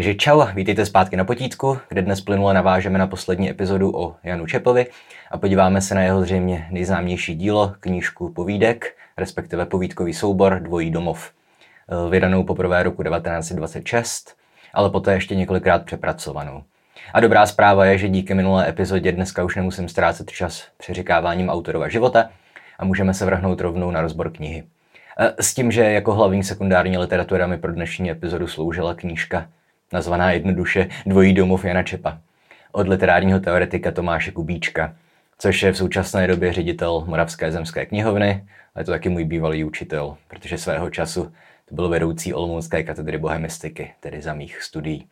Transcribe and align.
Takže 0.00 0.14
čau, 0.14 0.42
vítejte 0.54 0.86
zpátky 0.86 1.16
na 1.16 1.24
potítku, 1.24 1.78
kde 1.88 2.02
dnes 2.02 2.20
plynule 2.20 2.54
navážeme 2.54 2.98
na 2.98 3.06
poslední 3.06 3.50
epizodu 3.50 3.96
o 3.96 4.16
Janu 4.22 4.46
Čepovi 4.46 4.86
a 5.30 5.38
podíváme 5.38 5.80
se 5.80 5.94
na 5.94 6.02
jeho 6.02 6.22
zřejmě 6.22 6.66
nejznámější 6.70 7.34
dílo, 7.34 7.74
knížku 7.80 8.32
povídek, 8.32 8.96
respektive 9.16 9.66
povídkový 9.66 10.14
soubor 10.14 10.60
Dvojí 10.60 10.90
domov, 10.90 11.32
vydanou 12.10 12.44
poprvé 12.44 12.82
roku 12.82 13.02
1926, 13.02 14.36
ale 14.74 14.90
poté 14.90 15.12
ještě 15.12 15.34
několikrát 15.34 15.84
přepracovanou. 15.84 16.62
A 17.14 17.20
dobrá 17.20 17.46
zpráva 17.46 17.84
je, 17.84 17.98
že 17.98 18.08
díky 18.08 18.34
minulé 18.34 18.68
epizodě 18.68 19.12
dneska 19.12 19.44
už 19.44 19.56
nemusím 19.56 19.88
ztrácet 19.88 20.30
čas 20.30 20.68
přeříkáváním 20.76 21.48
autorova 21.48 21.88
života 21.88 22.30
a 22.78 22.84
můžeme 22.84 23.14
se 23.14 23.24
vrhnout 23.24 23.60
rovnou 23.60 23.90
na 23.90 24.00
rozbor 24.00 24.32
knihy. 24.32 24.64
Eh, 25.18 25.42
s 25.42 25.54
tím, 25.54 25.70
že 25.72 25.82
jako 25.82 26.14
hlavní 26.14 26.44
sekundární 26.44 26.98
literatura 26.98 27.46
mi 27.46 27.58
pro 27.58 27.72
dnešní 27.72 28.10
epizodu 28.10 28.46
sloužila 28.46 28.94
knížka 28.94 29.46
nazvaná 29.92 30.32
jednoduše 30.32 30.88
Dvojí 31.06 31.32
domov 31.32 31.64
Jana 31.64 31.82
Čepa 31.82 32.18
od 32.72 32.88
literárního 32.88 33.40
teoretika 33.40 33.90
Tomáše 33.90 34.30
Kubíčka, 34.30 34.96
což 35.38 35.62
je 35.62 35.72
v 35.72 35.76
současné 35.76 36.26
době 36.26 36.52
ředitel 36.52 37.04
Moravské 37.06 37.52
zemské 37.52 37.86
knihovny, 37.86 38.44
ale 38.74 38.80
je 38.80 38.84
to 38.84 38.90
taky 38.90 39.08
můj 39.08 39.24
bývalý 39.24 39.64
učitel, 39.64 40.16
protože 40.28 40.58
svého 40.58 40.90
času 40.90 41.32
to 41.68 41.74
byl 41.74 41.88
vedoucí 41.88 42.34
Olomoucké 42.34 42.82
katedry 42.82 43.18
bohemistiky, 43.18 43.92
tedy 44.00 44.22
za 44.22 44.34
mých 44.34 44.62
studií. 44.62 45.06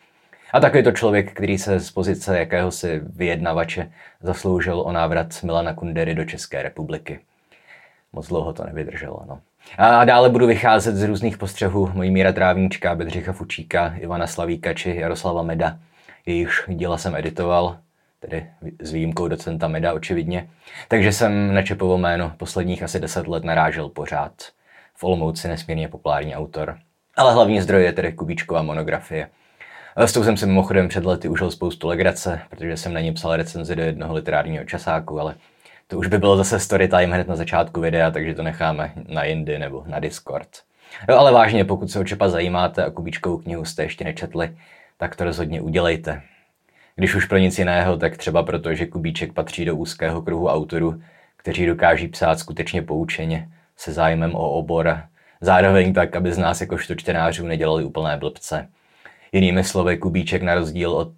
A 0.53 0.61
taky 0.61 0.79
je 0.79 0.83
to 0.83 0.93
člověk, 0.93 1.33
který 1.33 1.59
se 1.59 1.81
z 1.81 1.91
pozice 1.91 2.39
jakéhosi 2.39 3.01
vyjednavače 3.05 3.93
zasloužil 4.21 4.81
o 4.81 4.93
návrat 4.93 5.43
Milana 5.43 5.75
Kundery 5.75 6.15
do 6.15 6.25
České 6.25 6.63
republiky. 6.63 7.21
Moc 8.13 8.29
dlouho 8.29 8.53
to 8.53 8.65
nevydrželo, 8.65 9.25
no. 9.29 9.41
A 9.77 10.05
dále 10.05 10.31
budu 10.31 10.47
vycházet 10.47 10.97
z 10.97 11.03
různých 11.03 11.39
postřehů 11.39 11.91
mojí 11.95 12.11
Míra 12.11 12.33
Trávníčka, 12.33 12.95
Bedřicha 12.95 13.33
Fučíka, 13.33 13.95
Ivana 13.99 14.27
Slavíka 14.27 14.75
či 14.75 14.97
Jaroslava 14.97 15.43
Meda. 15.43 15.79
Jejichž 16.27 16.63
díla 16.69 16.99
jsem 16.99 17.17
editoval, 17.17 17.79
tedy 18.21 18.47
s 18.81 18.93
výjimkou 18.93 19.29
docenta 19.29 19.69
Meda 19.69 19.93
očividně. 19.93 20.49
Takže 20.89 21.13
jsem 21.13 21.55
na 21.55 21.63
Čepovo 21.63 21.99
jméno 21.99 22.33
posledních 22.37 22.83
asi 22.83 23.01
deset 23.01 23.29
let 23.29 23.45
narážel 23.45 23.89
pořád. 23.89 24.33
V 24.95 25.05
Olomouci 25.05 25.49
nesmírně 25.49 25.89
populární 25.89 26.35
autor. 26.35 26.79
Ale 27.17 27.33
hlavní 27.33 27.61
zdroj 27.61 27.85
je 27.85 27.93
tedy 27.93 28.13
Kubíčková 28.13 28.63
monografie. 28.63 29.29
S 29.97 30.13
tou 30.13 30.25
jsem 30.25 30.37
si 30.37 30.47
mimochodem 30.47 30.89
před 30.89 31.05
lety 31.05 31.29
užil 31.29 31.51
spoustu 31.51 31.89
legrace, 31.89 32.41
protože 32.51 32.77
jsem 32.77 32.93
na 32.93 33.01
ní 33.01 33.13
psal 33.13 33.37
recenzi 33.37 33.77
do 33.77 33.83
jednoho 33.83 34.15
literárního 34.15 34.65
časáku, 34.65 35.21
ale 35.21 35.35
to 35.89 35.99
už 35.99 36.07
by 36.07 36.19
bylo 36.19 36.37
zase 36.37 36.61
story 36.61 36.89
time 36.89 37.13
hned 37.13 37.29
na 37.29 37.37
začátku 37.37 37.81
videa, 37.81 38.11
takže 38.11 38.35
to 38.35 38.43
necháme 38.43 38.93
na 39.09 39.23
Indy 39.23 39.59
nebo 39.59 39.85
na 39.87 40.01
Discord. 40.01 40.49
Jo, 41.09 41.17
ale 41.17 41.33
vážně, 41.33 41.65
pokud 41.65 41.91
se 41.91 41.99
o 41.99 42.05
Čepa 42.05 42.29
zajímáte 42.29 42.85
a 42.85 42.91
Kubíčkovou 42.91 43.39
knihu 43.39 43.65
jste 43.65 43.83
ještě 43.83 44.05
nečetli, 44.05 44.57
tak 44.97 45.17
to 45.17 45.25
rozhodně 45.25 45.61
udělejte. 45.61 46.23
Když 46.97 47.15
už 47.15 47.25
pro 47.25 47.39
nic 47.39 47.59
jiného, 47.59 47.97
tak 47.97 48.17
třeba 48.17 48.43
proto, 48.43 48.75
že 48.75 48.87
Kubíček 48.87 49.33
patří 49.33 49.65
do 49.65 49.77
úzkého 49.77 50.23
kruhu 50.23 50.49
autorů, 50.49 51.01
kteří 51.37 51.67
dokáží 51.67 52.09
psát 52.09 52.39
skutečně 52.39 52.83
poučeně, 52.83 53.49
se 53.77 53.93
zájmem 53.93 54.35
o 54.35 54.51
obor 54.51 55.03
zároveň 55.41 55.93
tak, 55.93 56.17
aby 56.17 56.33
z 56.33 56.39
nás 56.39 56.61
jakožto 56.61 56.95
čtenářů 56.95 57.47
nedělali 57.47 57.85
úplné 57.85 58.17
blbce. 58.17 58.69
Jinými 59.33 59.65
slovy, 59.65 59.97
Kubíček 59.97 60.43
na 60.43 60.55
rozdíl 60.55 60.93
od 60.93 61.13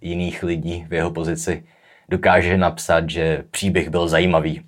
jiných 0.00 0.42
lidí 0.42 0.86
v 0.88 0.92
jeho 0.92 1.10
pozici 1.10 1.64
dokáže 2.10 2.56
napsat, 2.56 3.10
že 3.10 3.44
příběh 3.50 3.88
byl 3.88 4.08
zajímavý. 4.08 4.62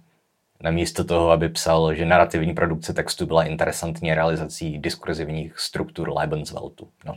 Namísto 0.62 1.04
toho, 1.04 1.30
aby 1.30 1.48
psal, 1.48 1.94
že 1.94 2.06
narrativní 2.06 2.54
produkce 2.54 2.94
textu 2.94 3.26
byla 3.26 3.44
interesantní 3.44 4.14
realizací 4.14 4.78
diskurzivních 4.78 5.58
struktur 5.58 6.10
Lebensweltu. 6.10 6.88
No. 7.04 7.14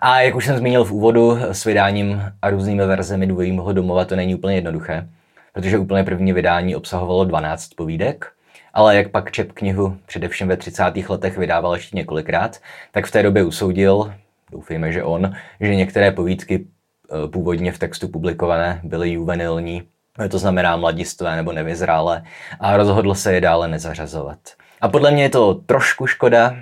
A 0.00 0.20
jak 0.20 0.34
už 0.34 0.46
jsem 0.46 0.56
zmínil 0.56 0.84
v 0.84 0.92
úvodu, 0.92 1.38
s 1.40 1.64
vydáním 1.64 2.22
a 2.42 2.50
různými 2.50 2.86
verzemi 2.86 3.26
dvojího 3.26 3.72
domova 3.72 4.04
to 4.04 4.16
není 4.16 4.34
úplně 4.34 4.54
jednoduché, 4.54 5.08
protože 5.52 5.78
úplně 5.78 6.04
první 6.04 6.32
vydání 6.32 6.76
obsahovalo 6.76 7.24
12 7.24 7.68
povídek, 7.68 8.32
ale 8.74 8.96
jak 8.96 9.10
pak 9.10 9.32
Čep 9.32 9.52
knihu 9.52 9.96
především 10.06 10.48
ve 10.48 10.56
30. 10.56 10.82
letech 11.08 11.38
vydával 11.38 11.74
ještě 11.74 11.96
několikrát, 11.96 12.60
tak 12.92 13.06
v 13.06 13.10
té 13.10 13.22
době 13.22 13.44
usoudil, 13.44 14.14
doufejme, 14.52 14.92
že 14.92 15.02
on, 15.02 15.34
že 15.60 15.74
některé 15.74 16.10
povídky 16.10 16.66
původně 17.30 17.72
v 17.72 17.78
textu 17.78 18.08
publikované 18.08 18.80
byly 18.84 19.10
juvenilní, 19.10 19.82
to 20.28 20.38
znamená 20.38 20.76
mladistvé 20.76 21.36
nebo 21.36 21.52
nevyzrálé, 21.52 22.22
a 22.60 22.76
rozhodl 22.76 23.14
se 23.14 23.34
je 23.34 23.40
dále 23.40 23.68
nezařazovat. 23.68 24.38
A 24.80 24.88
podle 24.88 25.10
mě 25.10 25.22
je 25.22 25.28
to 25.28 25.54
trošku 25.54 26.06
škoda. 26.06 26.56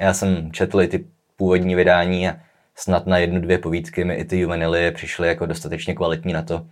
Já 0.00 0.14
jsem 0.14 0.52
četl 0.52 0.86
ty 0.86 1.04
původní 1.36 1.74
vydání 1.74 2.28
a 2.28 2.36
snad 2.76 3.06
na 3.06 3.18
jednu, 3.18 3.40
dvě 3.40 3.58
povídky 3.58 4.04
mi 4.04 4.14
i 4.14 4.24
ty 4.24 4.38
juvenily 4.38 4.90
přišly 4.90 5.28
jako 5.28 5.46
dostatečně 5.46 5.94
kvalitní 5.94 6.32
na 6.32 6.42
to, 6.42 6.66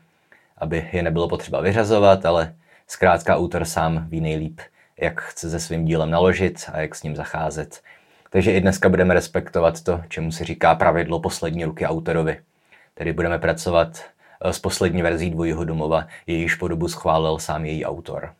aby 0.58 0.88
je 0.92 1.02
nebylo 1.02 1.28
potřeba 1.28 1.60
vyřazovat, 1.60 2.26
ale 2.26 2.54
zkrátka 2.86 3.36
autor 3.36 3.64
sám 3.64 4.06
ví 4.08 4.20
nejlíp, 4.20 4.60
jak 5.00 5.20
chce 5.20 5.50
se 5.50 5.60
svým 5.60 5.84
dílem 5.84 6.10
naložit 6.10 6.70
a 6.72 6.80
jak 6.80 6.94
s 6.94 7.02
ním 7.02 7.16
zacházet. 7.16 7.80
Takže 8.30 8.52
i 8.52 8.60
dneska 8.60 8.88
budeme 8.88 9.14
respektovat 9.14 9.82
to, 9.82 10.00
čemu 10.08 10.32
se 10.32 10.44
říká 10.44 10.74
pravidlo 10.74 11.20
poslední 11.20 11.64
ruky 11.64 11.86
autorovi. 11.86 12.38
Tedy 12.98 13.12
budeme 13.12 13.38
pracovat 13.38 14.04
eh, 14.40 14.52
s 14.52 14.58
poslední 14.58 15.02
verzí 15.02 15.30
dvojího 15.30 15.64
domova, 15.64 16.06
jejíž 16.26 16.54
podobu 16.54 16.88
schválil 16.88 17.38
sám 17.38 17.64
její 17.64 17.84
autor. 17.84 18.34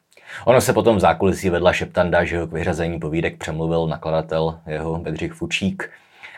Ono 0.45 0.61
se 0.61 0.73
potom 0.73 0.97
v 0.97 1.01
zákulisí 1.01 1.51
vedla 1.51 1.73
šeptanda, 1.73 2.25
že 2.25 2.39
ho 2.39 2.47
k 2.47 2.53
vyřazení 2.53 2.99
povídek 2.99 3.39
přemluvil 3.39 3.87
nakladatel 3.87 4.61
jeho 4.67 4.99
Bedřich 4.99 5.33
Fučík. 5.33 5.91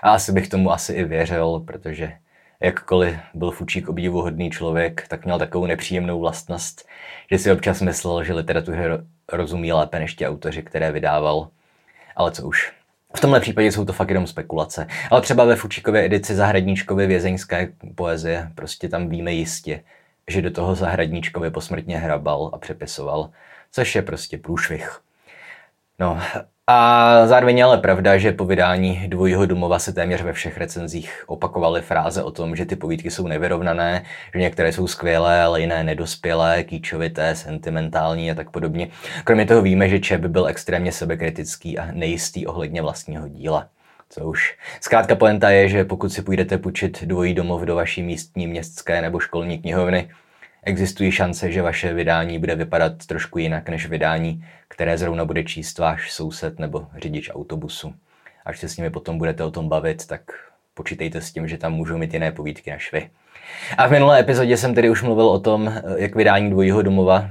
A 0.03 0.11
asi 0.11 0.33
bych 0.33 0.49
tomu 0.49 0.73
asi 0.73 0.93
i 0.93 1.05
věřil, 1.05 1.63
protože 1.67 2.13
jakkoliv 2.61 3.17
byl 3.35 3.51
Fučík 3.51 3.89
obdivuhodný 3.89 4.51
člověk, 4.51 5.09
tak 5.09 5.25
měl 5.25 5.39
takovou 5.39 5.67
nepříjemnou 5.67 6.21
vlastnost, 6.21 6.89
že 7.31 7.39
si 7.39 7.53
občas 7.53 7.81
myslel, 7.81 8.25
že 8.25 8.35
literatuře 8.35 9.05
rozumí 9.33 9.73
lépe 9.73 9.99
než 9.99 10.15
ti 10.15 10.27
autoři, 10.27 10.63
které 10.63 10.93
vydával. 10.93 11.49
Ale 12.17 12.31
co 12.31 12.47
už. 12.47 12.78
V 13.17 13.21
tomhle 13.21 13.41
případě 13.41 13.73
jsou 13.73 13.85
to 13.85 13.93
fakt 13.93 14.09
jenom 14.09 14.27
spekulace. 14.27 14.87
Ale 15.11 15.21
třeba 15.21 15.45
ve 15.45 15.57
Fučíkově 15.57 16.05
edici 16.05 16.35
Zahradníčkovy 16.35 17.07
vězeňské 17.07 17.73
poezie 17.95 18.51
prostě 18.55 18.89
tam 18.89 19.09
víme 19.09 19.33
jistě, 19.33 19.85
že 20.29 20.43
do 20.43 20.51
toho 20.51 20.75
Zahradníčkovi 20.75 21.51
posmrtně 21.51 21.99
hrabal 21.99 22.51
a 22.53 22.59
přepisoval, 22.59 23.31
což 23.73 23.95
je 23.95 24.03
prostě 24.03 24.39
průšvih. 24.39 25.01
No 25.99 26.21
a 26.71 27.27
zároveň 27.27 27.59
je 27.59 27.65
ale 27.65 27.79
pravda, 27.79 28.19
že 28.19 28.33
po 28.33 28.45
vydání 28.45 29.05
dvojího 29.07 29.47
domova 29.47 29.79
se 29.79 29.93
téměř 29.93 30.23
ve 30.23 30.33
všech 30.33 30.59
recenzích 30.59 31.25
opakovaly 31.27 31.83
fráze 31.83 32.23
o 32.23 32.31
tom, 32.31 32.57
že 32.57 32.67
ty 32.67 32.77
povídky 32.77 33.11
jsou 33.11 33.27
nevyrovnané, 33.27 34.05
že 34.35 34.41
některé 34.41 34.73
jsou 34.73 34.87
skvělé, 34.87 35.43
ale 35.43 35.61
jiné 35.61 35.85
nedospělé, 35.85 36.65
kýčovité, 36.65 37.35
sentimentální 37.35 38.31
a 38.31 38.35
tak 38.35 38.51
podobně. 38.51 38.89
Kromě 39.25 39.47
toho 39.47 39.63
víme, 39.63 39.89
že 39.89 40.01
Čep 40.01 40.21
byl 40.21 40.47
extrémně 40.47 40.93
sebekritický 40.93 41.79
a 41.79 41.89
nejistý 41.93 42.47
ohledně 42.47 42.83
vlastního 42.83 43.29
díla. 43.29 43.67
Co 44.11 44.25
už. 44.25 44.57
Zkrátka 44.81 45.15
poenta 45.15 45.51
je, 45.51 45.69
že 45.69 45.85
pokud 45.85 46.13
si 46.13 46.23
půjdete 46.23 46.59
půjčit 46.59 47.05
dvojí 47.05 47.35
domov 47.35 47.63
do 47.63 47.75
vaší 47.75 48.03
místní 48.03 48.47
městské 48.47 49.03
nebo 49.03 49.21
školní 49.21 49.59
knihovny, 49.59 50.09
existují 50.63 51.13
šance, 51.13 51.53
že 51.53 51.63
vaše 51.63 51.95
vydání 51.95 52.39
bude 52.39 52.55
vypadat 52.55 53.07
trošku 53.07 53.39
jinak 53.39 53.69
než 53.69 53.87
vydání, 53.87 54.45
které 54.69 54.99
zrovna 54.99 55.25
bude 55.25 55.45
číst 55.45 55.79
váš 55.79 56.13
soused 56.13 56.59
nebo 56.59 56.87
řidič 56.97 57.31
autobusu. 57.35 57.95
Až 58.45 58.59
se 58.59 58.69
s 58.69 58.77
nimi 58.77 58.91
potom 58.91 59.19
budete 59.19 59.45
o 59.45 59.51
tom 59.51 59.69
bavit, 59.69 60.07
tak 60.07 60.21
počítejte 60.75 61.21
s 61.21 61.33
tím, 61.33 61.49
že 61.49 61.59
tam 61.59 61.73
můžou 61.73 61.99
mít 61.99 62.15
jiné 62.15 62.33
povídky 62.33 62.71
než 62.71 62.93
vy. 62.93 63.11
A 63.79 63.87
v 63.87 63.91
minulé 63.91 64.21
epizodě 64.21 64.57
jsem 64.57 64.75
tedy 64.75 64.91
už 64.91 65.03
mluvil 65.03 65.29
o 65.29 65.41
tom, 65.41 65.73
jak 65.97 66.15
vydání 66.15 66.51
dvojího 66.51 66.83
domova 66.83 67.31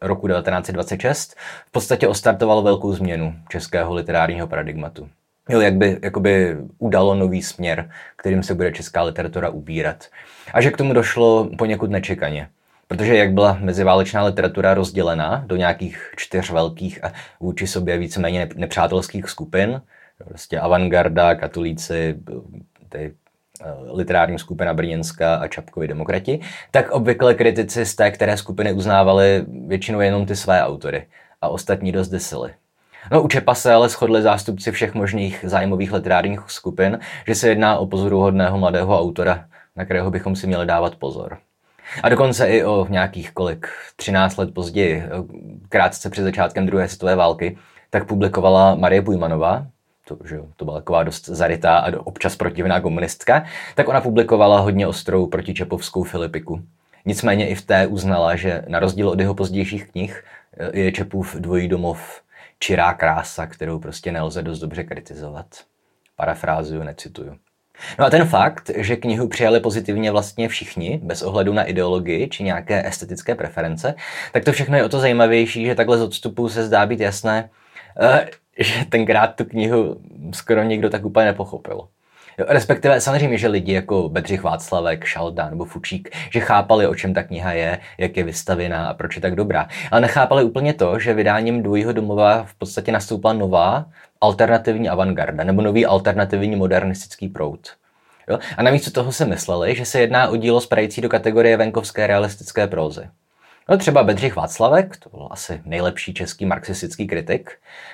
roku 0.00 0.28
1926 0.28 1.36
v 1.66 1.70
podstatě 1.70 2.08
ostartovalo 2.08 2.62
velkou 2.62 2.92
změnu 2.92 3.34
českého 3.48 3.94
literárního 3.94 4.46
paradigmatu. 4.46 5.08
Jo, 5.48 5.60
jak 5.60 5.74
by 5.74 5.98
jakoby 6.02 6.56
udalo 6.78 7.14
nový 7.14 7.42
směr, 7.42 7.90
kterým 8.16 8.42
se 8.42 8.54
bude 8.54 8.72
česká 8.72 9.02
literatura 9.02 9.50
ubírat. 9.50 10.08
A 10.54 10.60
že 10.60 10.70
k 10.70 10.76
tomu 10.76 10.92
došlo 10.92 11.50
poněkud 11.58 11.90
nečekaně. 11.90 12.48
Protože 12.92 13.16
jak 13.16 13.32
byla 13.32 13.58
meziválečná 13.60 14.24
literatura 14.24 14.74
rozdělená 14.74 15.44
do 15.46 15.56
nějakých 15.56 16.10
čtyř 16.16 16.50
velkých 16.50 17.04
a 17.04 17.12
vůči 17.40 17.66
sobě 17.66 17.98
víceméně 17.98 18.48
nepřátelských 18.54 19.28
skupin, 19.30 19.82
prostě 20.28 20.58
avantgarda, 20.58 21.34
katolíci, 21.34 22.14
ty 22.88 23.14
eh, 23.60 23.64
literární 23.92 24.38
skupina 24.38 24.74
Brněnská 24.74 25.34
a 25.34 25.48
Čapkovi 25.48 25.88
demokrati, 25.88 26.40
tak 26.70 26.90
obvykle 26.90 27.34
kritici 27.34 27.86
z 27.86 27.94
té 27.94 28.10
které 28.10 28.36
skupiny 28.36 28.72
uznávali 28.72 29.44
většinou 29.66 30.00
jenom 30.00 30.26
ty 30.26 30.36
své 30.36 30.62
autory 30.62 31.06
a 31.40 31.48
ostatní 31.48 31.92
dost 31.92 32.08
desily. 32.08 32.54
No 33.10 33.22
u 33.22 33.28
Čepa 33.28 33.54
se 33.54 33.72
ale 33.72 33.88
shodli 33.88 34.22
zástupci 34.22 34.72
všech 34.72 34.94
možných 34.94 35.44
zájmových 35.48 35.92
literárních 35.92 36.40
skupin, 36.46 36.98
že 37.26 37.34
se 37.34 37.48
jedná 37.48 37.78
o 37.78 37.86
pozoruhodného 37.86 38.58
mladého 38.58 39.00
autora, 39.00 39.44
na 39.76 39.84
kterého 39.84 40.10
bychom 40.10 40.36
si 40.36 40.46
měli 40.46 40.66
dávat 40.66 40.96
pozor. 40.96 41.38
A 42.02 42.08
dokonce 42.08 42.46
i 42.46 42.64
o 42.64 42.86
nějakých 42.90 43.32
kolik, 43.32 43.68
13 43.96 44.36
let 44.36 44.54
později, 44.54 45.04
krátce 45.68 46.10
před 46.10 46.22
začátkem 46.22 46.66
druhé 46.66 46.88
světové 46.88 47.16
války, 47.16 47.58
tak 47.90 48.06
publikovala 48.06 48.74
Marie 48.74 49.02
Bujmanová, 49.02 49.66
to, 50.04 50.18
že 50.28 50.40
to 50.56 50.64
byla 50.64 50.76
taková 50.76 51.02
dost 51.02 51.28
zarytá 51.28 51.78
a 51.78 52.00
občas 52.00 52.36
protivná 52.36 52.80
komunistka, 52.80 53.44
tak 53.74 53.88
ona 53.88 54.00
publikovala 54.00 54.60
hodně 54.60 54.86
ostrou 54.86 55.26
protičepovskou 55.26 56.02
Filipiku. 56.02 56.62
Nicméně 57.04 57.48
i 57.48 57.54
v 57.54 57.62
té 57.62 57.86
uznala, 57.86 58.36
že 58.36 58.64
na 58.68 58.78
rozdíl 58.78 59.08
od 59.08 59.20
jeho 59.20 59.34
pozdějších 59.34 59.90
knih 59.90 60.24
je 60.72 60.92
Čepův 60.92 61.34
dvojí 61.34 61.68
domov 61.68 62.22
čirá 62.58 62.94
krása, 62.94 63.46
kterou 63.46 63.78
prostě 63.78 64.12
nelze 64.12 64.42
dost 64.42 64.58
dobře 64.58 64.84
kritizovat. 64.84 65.46
Parafrázuju, 66.16 66.82
necituju. 66.82 67.36
No 67.98 68.04
a 68.06 68.10
ten 68.10 68.24
fakt, 68.24 68.70
že 68.76 68.96
knihu 68.96 69.28
přijali 69.28 69.60
pozitivně 69.60 70.10
vlastně 70.10 70.48
všichni, 70.48 71.00
bez 71.02 71.22
ohledu 71.22 71.52
na 71.52 71.64
ideologii 71.64 72.28
či 72.28 72.44
nějaké 72.44 72.86
estetické 72.86 73.34
preference, 73.34 73.94
tak 74.32 74.44
to 74.44 74.52
všechno 74.52 74.76
je 74.76 74.84
o 74.84 74.88
to 74.88 75.00
zajímavější, 75.00 75.66
že 75.66 75.74
takhle 75.74 75.98
z 75.98 76.02
odstupu 76.02 76.48
se 76.48 76.64
zdá 76.64 76.86
být 76.86 77.00
jasné, 77.00 77.50
eh, 78.00 78.28
že 78.58 78.84
tenkrát 78.84 79.26
tu 79.26 79.44
knihu 79.44 80.00
skoro 80.32 80.62
nikdo 80.62 80.90
tak 80.90 81.04
úplně 81.04 81.26
nepochopil. 81.26 81.80
Respektive 82.38 83.00
samozřejmě, 83.00 83.38
že 83.38 83.48
lidi 83.48 83.72
jako 83.72 84.08
Bedřich 84.08 84.42
Václavek, 84.42 85.04
Šalda 85.04 85.50
nebo 85.50 85.64
Fučík, 85.64 86.16
že 86.30 86.40
chápali, 86.40 86.86
o 86.86 86.94
čem 86.94 87.14
ta 87.14 87.22
kniha 87.22 87.52
je, 87.52 87.78
jak 87.98 88.16
je 88.16 88.24
vystavená 88.24 88.88
a 88.88 88.94
proč 88.94 89.16
je 89.16 89.22
tak 89.22 89.34
dobrá. 89.34 89.68
Ale 89.90 90.00
nechápali 90.00 90.44
úplně 90.44 90.72
to, 90.72 90.98
že 90.98 91.14
vydáním 91.14 91.62
dvojího 91.62 91.92
domova 91.92 92.44
v 92.44 92.54
podstatě 92.54 92.92
nastoupila 92.92 93.32
nová 93.32 93.86
alternativní 94.20 94.88
avantgarda 94.88 95.44
nebo 95.44 95.62
nový 95.62 95.86
alternativní 95.86 96.56
modernistický 96.56 97.28
proud. 97.28 97.68
Jo? 98.28 98.38
A 98.56 98.62
navíc 98.62 98.92
toho 98.92 99.12
se 99.12 99.24
mysleli, 99.24 99.74
že 99.74 99.84
se 99.84 100.00
jedná 100.00 100.28
o 100.28 100.36
dílo 100.36 100.60
spadající 100.60 101.00
do 101.00 101.08
kategorie 101.08 101.56
venkovské 101.56 102.06
realistické 102.06 102.66
prózy. 102.66 103.08
No 103.68 103.78
třeba 103.78 104.02
Bedřich 104.02 104.36
Václavek, 104.36 104.96
to 104.96 105.10
byl 105.10 105.28
asi 105.30 105.62
nejlepší 105.64 106.14
český 106.14 106.46
marxistický 106.46 107.06
kritik, 107.06 107.50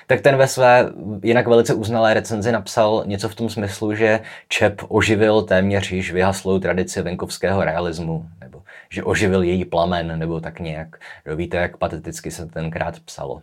tak 0.07 0.21
ten 0.21 0.37
ve 0.37 0.47
své 0.47 0.89
jinak 1.23 1.47
velice 1.47 1.73
uznalé 1.73 2.13
recenzi 2.13 2.51
napsal 2.51 3.03
něco 3.05 3.29
v 3.29 3.35
tom 3.35 3.49
smyslu, 3.49 3.95
že 3.95 4.19
Čep 4.47 4.81
oživil 4.87 5.41
téměř 5.41 5.91
již 5.91 6.11
vyhaslou 6.11 6.59
tradici 6.59 7.01
venkovského 7.01 7.63
realismu, 7.63 8.25
nebo 8.41 8.61
že 8.89 9.03
oživil 9.03 9.43
její 9.43 9.65
plamen, 9.65 10.19
nebo 10.19 10.39
tak 10.39 10.59
nějak. 10.59 10.87
Jo, 11.25 11.35
víte, 11.35 11.57
jak 11.57 11.77
pateticky 11.77 12.31
se 12.31 12.45
tenkrát 12.45 12.99
psalo. 12.99 13.41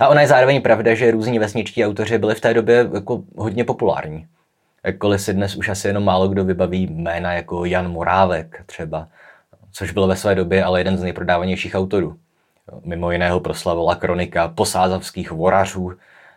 A 0.00 0.08
ona 0.08 0.20
je 0.20 0.26
zároveň 0.28 0.62
pravda, 0.62 0.94
že 0.94 1.10
různí 1.10 1.38
vesničtí 1.38 1.84
autoři 1.84 2.18
byli 2.18 2.34
v 2.34 2.40
té 2.40 2.54
době 2.54 2.88
jako 2.94 3.22
hodně 3.36 3.64
populární. 3.64 4.26
Jakkoliv 4.84 5.20
si 5.20 5.34
dnes 5.34 5.56
už 5.56 5.68
asi 5.68 5.88
jenom 5.88 6.04
málo 6.04 6.28
kdo 6.28 6.44
vybaví 6.44 6.86
jména 6.86 7.32
jako 7.32 7.64
Jan 7.64 7.90
Morávek 7.90 8.62
třeba, 8.66 9.08
což 9.74 9.90
byl 9.90 10.06
ve 10.06 10.16
své 10.16 10.34
době 10.34 10.64
ale 10.64 10.80
jeden 10.80 10.98
z 10.98 11.02
nejprodávanějších 11.02 11.74
autorů. 11.74 12.16
Mimo 12.84 13.10
jiného 13.10 13.40
proslavila 13.40 13.94
kronika 13.94 14.48
posázavských 14.48 15.30
vorařů, 15.30 15.92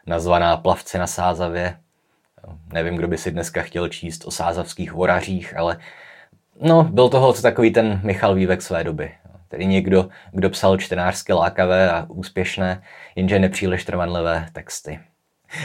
nazvaná 0.06 0.58
Plavce 0.58 0.98
na 0.98 1.08
Sázavě. 1.08 1.78
Nevím, 2.74 2.96
kdo 2.96 3.08
by 3.08 3.18
si 3.18 3.32
dneska 3.32 3.62
chtěl 3.62 3.88
číst 3.88 4.26
o 4.26 4.32
sázavských 4.32 4.94
vorařích, 4.94 5.58
ale 5.58 5.78
no, 6.62 6.84
byl 6.84 7.10
toho 7.10 7.34
takový 7.34 7.72
ten 7.72 8.02
Michal 8.04 8.36
Vývek 8.36 8.62
své 8.62 8.84
doby. 8.84 9.12
Tedy 9.48 9.66
někdo, 9.66 10.10
kdo 10.32 10.50
psal 10.50 10.78
čtenářské 10.78 11.34
lákavé 11.34 11.92
a 11.92 12.06
úspěšné, 12.10 12.82
jenže 13.16 13.40
nepříliš 13.40 13.86
trvanlivé 13.86 14.48
texty. 14.54 15.00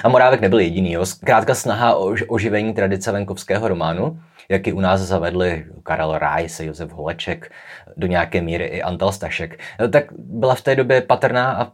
A 0.05 0.09
Morávek 0.09 0.41
nebyl 0.41 0.59
jediný. 0.59 0.93
Jo. 0.93 1.07
Zkrátka 1.07 1.55
snaha 1.55 1.95
o 1.95 2.15
oživení 2.29 2.75
tradice 2.75 3.13
venkovského 3.13 3.69
románu, 3.69 4.21
jak 4.52 4.66
i 4.66 4.72
u 4.72 4.81
nás 4.81 5.00
zavedli 5.00 5.64
Karel 5.82 6.19
Rajs, 6.19 6.60
Josef 6.60 6.93
Holeček, 6.93 7.52
do 7.96 8.06
nějaké 8.06 8.43
míry 8.43 8.64
i 8.64 8.82
Antal 8.82 9.12
Stašek, 9.12 9.60
tak 9.90 10.04
byla 10.19 10.54
v 10.54 10.60
té 10.60 10.76
době 10.76 11.00
patrná 11.00 11.52
a 11.52 11.72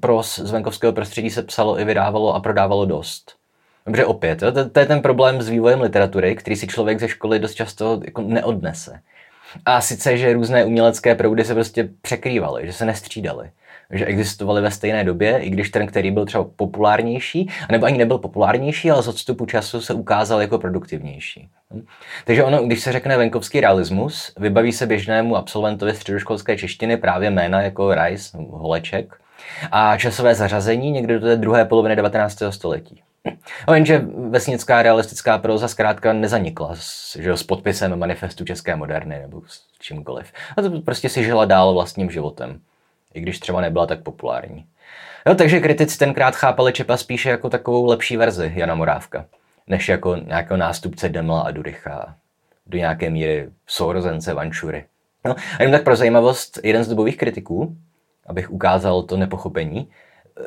pros 0.00 0.38
z 0.38 0.50
venkovského 0.50 0.92
prostředí 0.92 1.30
se 1.30 1.42
psalo 1.42 1.80
i 1.80 1.84
vydávalo 1.84 2.34
a 2.34 2.40
prodávalo 2.40 2.84
dost. 2.84 3.36
Dobře, 3.86 4.04
opět, 4.04 4.42
jo, 4.42 4.52
to, 4.52 4.70
to 4.70 4.80
je 4.80 4.86
ten 4.86 5.02
problém 5.02 5.42
s 5.42 5.48
vývojem 5.48 5.80
literatury, 5.80 6.36
který 6.36 6.56
si 6.56 6.66
člověk 6.66 7.00
ze 7.00 7.08
školy 7.08 7.38
dost 7.38 7.54
často 7.54 8.00
jako 8.04 8.22
neodnese. 8.22 9.00
A 9.64 9.80
sice, 9.80 10.16
že 10.16 10.32
různé 10.32 10.64
umělecké 10.64 11.14
proudy 11.14 11.44
se 11.44 11.54
prostě 11.54 11.88
překrývaly, 12.02 12.66
že 12.66 12.72
se 12.72 12.84
nestřídaly 12.84 13.50
že 13.92 14.06
existovaly 14.06 14.62
ve 14.62 14.70
stejné 14.70 15.04
době, 15.04 15.38
i 15.38 15.50
když 15.50 15.70
ten, 15.70 15.86
který 15.86 16.10
byl 16.10 16.26
třeba 16.26 16.44
populárnější, 16.56 17.50
nebo 17.70 17.86
ani 17.86 17.98
nebyl 17.98 18.18
populárnější, 18.18 18.90
ale 18.90 19.02
z 19.02 19.08
odstupu 19.08 19.46
času 19.46 19.80
se 19.80 19.94
ukázal 19.94 20.40
jako 20.40 20.58
produktivnější. 20.58 21.48
Takže 22.24 22.44
ono, 22.44 22.62
když 22.62 22.80
se 22.80 22.92
řekne 22.92 23.16
venkovský 23.16 23.60
realismus, 23.60 24.32
vybaví 24.38 24.72
se 24.72 24.86
běžnému 24.86 25.36
absolventovi 25.36 25.94
středoškolské 25.94 26.56
češtiny 26.56 26.96
právě 26.96 27.30
jména 27.30 27.62
jako 27.62 27.94
Rice, 27.94 28.38
Holeček, 28.38 29.20
a 29.72 29.96
časové 29.96 30.34
zařazení 30.34 30.90
někdy 30.90 31.14
do 31.14 31.20
té 31.20 31.36
druhé 31.36 31.64
poloviny 31.64 31.96
19. 31.96 32.42
století. 32.50 33.02
No 33.68 33.74
jenže 33.74 33.98
vesnická 34.30 34.82
realistická 34.82 35.38
proza 35.38 35.68
zkrátka 35.68 36.12
nezanikla 36.12 36.70
s, 36.74 37.16
že, 37.16 37.36
s 37.36 37.42
podpisem 37.42 37.98
manifestu 37.98 38.44
české 38.44 38.76
moderny 38.76 39.18
nebo 39.18 39.42
s 39.46 39.62
čímkoliv. 39.80 40.32
A 40.56 40.62
to 40.62 40.80
prostě 40.80 41.08
si 41.08 41.24
žila 41.24 41.44
dál 41.44 41.74
vlastním 41.74 42.10
životem 42.10 42.60
i 43.14 43.20
když 43.20 43.38
třeba 43.38 43.60
nebyla 43.60 43.86
tak 43.86 44.02
populární. 44.02 44.66
Jo, 45.26 45.34
takže 45.34 45.60
kritici 45.60 45.98
tenkrát 45.98 46.36
chápali 46.36 46.72
Čepa 46.72 46.96
spíše 46.96 47.30
jako 47.30 47.50
takovou 47.50 47.86
lepší 47.86 48.16
verzi 48.16 48.52
Jana 48.54 48.74
Morávka, 48.74 49.24
než 49.66 49.88
jako 49.88 50.16
nějakého 50.16 50.56
nástupce 50.56 51.08
Demla 51.08 51.40
a 51.40 51.50
Duricha, 51.50 52.14
do 52.66 52.78
nějaké 52.78 53.10
míry 53.10 53.48
sourozence 53.66 54.34
Vančury. 54.34 54.84
No, 55.24 55.36
a 55.58 55.62
jen 55.62 55.72
tak 55.72 55.82
pro 55.82 55.96
zajímavost, 55.96 56.58
jeden 56.64 56.84
z 56.84 56.88
dobových 56.88 57.16
kritiků, 57.16 57.76
abych 58.26 58.50
ukázal 58.50 59.02
to 59.02 59.16
nepochopení, 59.16 59.88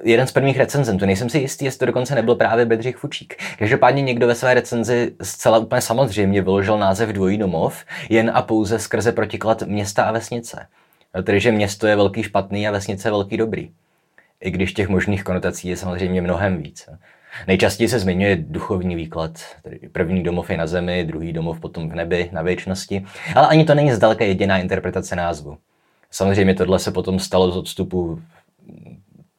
jeden 0.03 0.27
z 0.27 0.31
prvních 0.31 0.57
recenzentů, 0.57 1.05
nejsem 1.05 1.29
si 1.29 1.39
jistý, 1.39 1.65
jestli 1.65 1.79
to 1.79 1.85
dokonce 1.85 2.15
nebyl 2.15 2.35
právě 2.35 2.65
Bedřich 2.65 2.97
Fučík. 2.97 3.35
Každopádně 3.59 4.01
někdo 4.01 4.27
ve 4.27 4.35
své 4.35 4.53
recenzi 4.53 5.13
zcela 5.21 5.57
úplně 5.57 5.81
samozřejmě 5.81 6.41
vyložil 6.41 6.77
název 6.77 7.09
Dvojí 7.09 7.37
domov 7.37 7.85
jen 8.09 8.31
a 8.33 8.41
pouze 8.41 8.79
skrze 8.79 9.11
protiklad 9.11 9.61
města 9.61 10.03
a 10.03 10.11
vesnice. 10.11 10.67
Tedy, 11.23 11.39
že 11.39 11.51
město 11.51 11.87
je 11.87 11.95
velký 11.95 12.23
špatný 12.23 12.67
a 12.67 12.71
vesnice 12.71 13.07
je 13.07 13.11
velký 13.11 13.37
dobrý. 13.37 13.71
I 14.41 14.51
když 14.51 14.73
těch 14.73 14.89
možných 14.89 15.23
konotací 15.23 15.67
je 15.67 15.77
samozřejmě 15.77 16.21
mnohem 16.21 16.57
víc. 16.57 16.89
Nejčastěji 17.47 17.87
se 17.87 17.99
zmiňuje 17.99 18.35
duchovní 18.35 18.95
výklad, 18.95 19.31
tedy 19.63 19.79
první 19.91 20.23
domov 20.23 20.49
je 20.49 20.57
na 20.57 20.67
zemi, 20.67 21.03
druhý 21.03 21.33
domov 21.33 21.59
potom 21.59 21.89
v 21.89 21.95
nebi, 21.95 22.29
na 22.31 22.41
věčnosti, 22.41 23.05
ale 23.35 23.47
ani 23.47 23.65
to 23.65 23.75
není 23.75 23.91
zdaleka 23.91 24.25
jediná 24.25 24.57
interpretace 24.57 25.15
názvu. 25.15 25.57
Samozřejmě 26.11 26.55
tohle 26.55 26.79
se 26.79 26.91
potom 26.91 27.19
stalo 27.19 27.51
z 27.51 27.57
odstupu 27.57 28.21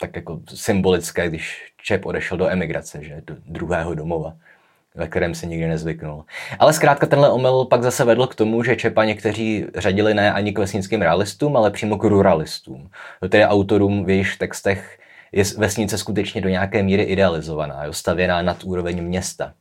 tak 0.01 0.17
jako 0.17 0.41
symbolické, 0.55 1.29
když 1.29 1.73
Čep 1.83 2.07
odešel 2.07 2.39
do 2.39 2.49
emigrace, 2.49 3.05
že, 3.05 3.23
do 3.27 3.37
druhého 3.47 3.95
domova 3.95 4.35
ve 4.95 5.07
kterém 5.09 5.35
se 5.35 5.47
nikdy 5.47 5.69
nezvyknul. 5.69 6.25
Ale 6.59 6.73
zkrátka 6.73 7.07
tenhle 7.07 7.31
omyl 7.31 7.65
pak 7.65 7.83
zase 7.83 8.05
vedl 8.05 8.27
k 8.27 8.35
tomu, 8.35 8.63
že 8.63 8.77
Čepa 8.77 9.05
někteří 9.05 9.67
řadili 9.75 10.15
ne 10.15 10.33
ani 10.33 10.53
k 10.53 10.59
vesnickým 10.59 11.03
realistům, 11.03 11.57
ale 11.57 11.71
přímo 11.71 11.99
k 11.99 12.05
ruralistům. 12.05 12.91
Tedy 13.29 13.45
autorům 13.45 14.05
v 14.05 14.11
jejich 14.11 14.37
textech 14.37 14.99
je 15.33 15.45
vesnice 15.59 15.99
skutečně 15.99 16.41
do 16.41 16.49
nějaké 16.49 16.83
míry 16.83 17.03
idealizovaná, 17.03 17.85
jo, 17.85 17.93
stavěná 17.93 18.43
nad 18.43 18.65
úroveň 18.65 19.03
města. 19.03 19.53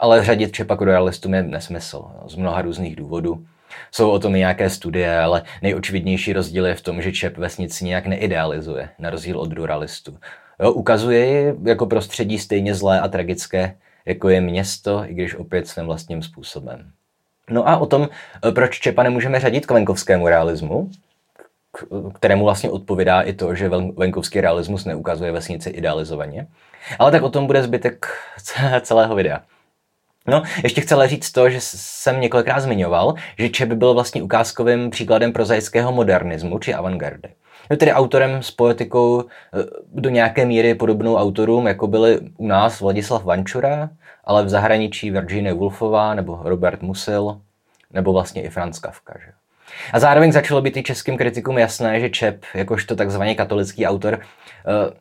Ale 0.00 0.24
řadit 0.24 0.52
Čepa 0.52 0.76
k 0.76 0.80
ruralistům 0.80 1.34
je 1.34 1.42
nesmysl, 1.42 1.96
jo, 1.96 2.28
z 2.28 2.34
mnoha 2.34 2.62
různých 2.62 2.96
důvodů. 2.96 3.44
Jsou 3.92 4.10
o 4.10 4.18
tom 4.18 4.36
i 4.36 4.38
nějaké 4.38 4.70
studie, 4.70 5.18
ale 5.18 5.42
nejočividnější 5.62 6.32
rozdíl 6.32 6.66
je 6.66 6.74
v 6.74 6.80
tom, 6.80 7.02
že 7.02 7.12
Čep 7.12 7.36
vesnici 7.36 7.84
nějak 7.84 8.06
neidealizuje, 8.06 8.88
na 8.98 9.10
rozdíl 9.10 9.40
od 9.40 9.52
ruralistů. 9.52 10.18
Jo, 10.62 10.72
ukazuje 10.72 11.26
ji 11.26 11.54
jako 11.64 11.86
prostředí 11.86 12.38
stejně 12.38 12.74
zlé 12.74 13.00
a 13.00 13.08
tragické, 13.08 13.74
jako 14.08 14.28
je 14.28 14.40
město, 14.40 15.04
i 15.06 15.14
když 15.14 15.34
opět 15.34 15.68
svým 15.68 15.86
vlastním 15.86 16.22
způsobem. 16.22 16.90
No 17.50 17.68
a 17.68 17.76
o 17.76 17.86
tom, 17.86 18.08
eh, 18.48 18.52
proč 18.52 18.78
Čepa 18.78 19.02
nemůžeme 19.02 19.40
řadit 19.40 19.66
k 19.66 19.70
venkovskému 19.70 20.28
realismu, 20.28 20.90
kterému 22.14 22.44
vlastně 22.44 22.70
odpovídá 22.70 23.22
i 23.22 23.32
to, 23.32 23.54
že 23.54 23.70
venkovský 23.96 24.40
realismus 24.40 24.84
neukazuje 24.84 25.32
vesnici 25.32 25.70
idealizovaně. 25.70 26.46
Ale 26.98 27.10
tak 27.10 27.22
o 27.22 27.30
tom 27.30 27.46
bude 27.46 27.62
zbytek 27.62 28.06
celého 28.80 29.14
videa. 29.14 29.40
No, 30.26 30.42
ještě 30.62 30.80
chci 30.80 30.94
říct 31.04 31.32
to, 31.32 31.50
že 31.50 31.58
jsem 31.60 32.20
několikrát 32.20 32.60
zmiňoval, 32.60 33.14
že 33.38 33.48
Čep 33.48 33.68
byl 33.68 33.94
vlastně 33.94 34.22
ukázkovým 34.22 34.90
příkladem 34.90 35.32
prozaického 35.32 35.92
modernismu 35.92 36.58
či 36.58 36.74
avantgardy. 36.74 37.28
Je 37.70 37.76
tedy 37.76 37.92
autorem 37.92 38.42
s 38.42 38.50
poetikou 38.50 39.24
eh, 39.24 39.64
do 39.94 40.10
nějaké 40.10 40.44
míry 40.44 40.74
podobnou 40.74 41.16
autorům, 41.16 41.66
jako 41.66 41.86
byli 41.86 42.20
u 42.36 42.46
nás 42.46 42.80
Vladislav 42.80 43.24
Vančura, 43.24 43.90
ale 44.28 44.44
v 44.44 44.48
zahraničí 44.48 45.10
Virginia 45.10 45.54
Woolfová 45.54 46.14
nebo 46.14 46.40
Robert 46.42 46.82
Musil, 46.82 47.40
nebo 47.92 48.12
vlastně 48.12 48.42
i 48.42 48.48
Franz 48.48 48.78
Kafka. 48.78 49.14
Že? 49.24 49.32
A 49.92 49.98
zároveň 49.98 50.32
začalo 50.32 50.62
být 50.62 50.76
i 50.76 50.82
českým 50.82 51.16
kritikům 51.16 51.58
jasné, 51.58 52.00
že 52.00 52.10
Čep, 52.10 52.44
jakožto 52.54 52.96
takzvaný 52.96 53.36
katolický 53.36 53.86
autor, 53.86 54.20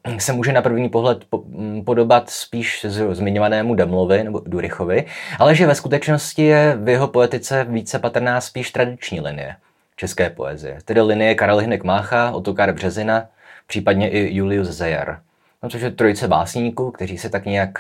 eh, 0.05 0.19
se 0.19 0.33
může 0.33 0.53
na 0.53 0.61
první 0.61 0.89
pohled 0.89 1.25
mm, 1.45 1.83
podobat 1.85 2.29
spíš 2.29 2.85
zmiňovanému 3.11 3.75
Demlovi 3.75 4.23
nebo 4.23 4.41
Durichovi, 4.45 5.05
ale 5.39 5.55
že 5.55 5.67
ve 5.67 5.75
skutečnosti 5.75 6.43
je 6.43 6.77
v 6.79 6.89
jeho 6.89 7.07
poetice 7.07 7.65
více 7.69 7.99
patrná 7.99 8.41
spíš 8.41 8.71
tradiční 8.71 9.21
linie 9.21 9.55
české 9.95 10.29
poezie, 10.29 10.77
tedy 10.85 11.01
linie 11.01 11.35
Karel 11.35 11.57
Hynek 11.57 11.83
Mácha, 11.83 12.31
Otokar 12.31 12.73
Březina, 12.73 13.25
případně 13.67 14.09
i 14.09 14.35
Julius 14.35 14.67
Zeyer. 14.67 15.19
No, 15.63 15.69
což 15.69 15.81
je 15.81 15.91
trojice 15.91 16.27
básníků, 16.27 16.91
kteří 16.91 17.17
se 17.17 17.29
tak 17.29 17.45
nějak 17.45 17.79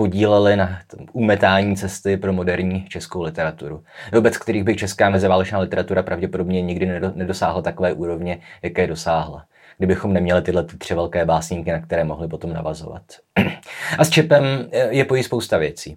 podíleli 0.00 0.56
na 0.56 0.78
umetání 1.12 1.76
cesty 1.76 2.16
pro 2.16 2.32
moderní 2.32 2.84
českou 2.88 3.22
literaturu. 3.22 3.84
Vůbec 4.12 4.38
kterých 4.38 4.64
by 4.64 4.76
česká 4.76 5.10
meziválečná 5.10 5.58
literatura 5.58 6.02
pravděpodobně 6.02 6.62
nikdy 6.62 7.00
nedosáhla 7.14 7.62
takové 7.62 7.92
úrovně, 7.92 8.40
jaké 8.62 8.86
dosáhla 8.86 9.44
kdybychom 9.78 10.12
neměli 10.12 10.42
tyhle 10.42 10.64
tři 10.64 10.94
velké 10.94 11.24
básníky, 11.24 11.72
na 11.72 11.80
které 11.80 12.04
mohli 12.04 12.28
potom 12.28 12.52
navazovat. 12.52 13.02
A 13.98 14.04
s 14.04 14.10
Čepem 14.10 14.44
je 14.90 15.04
pojí 15.04 15.22
spousta 15.22 15.58
věcí. 15.58 15.96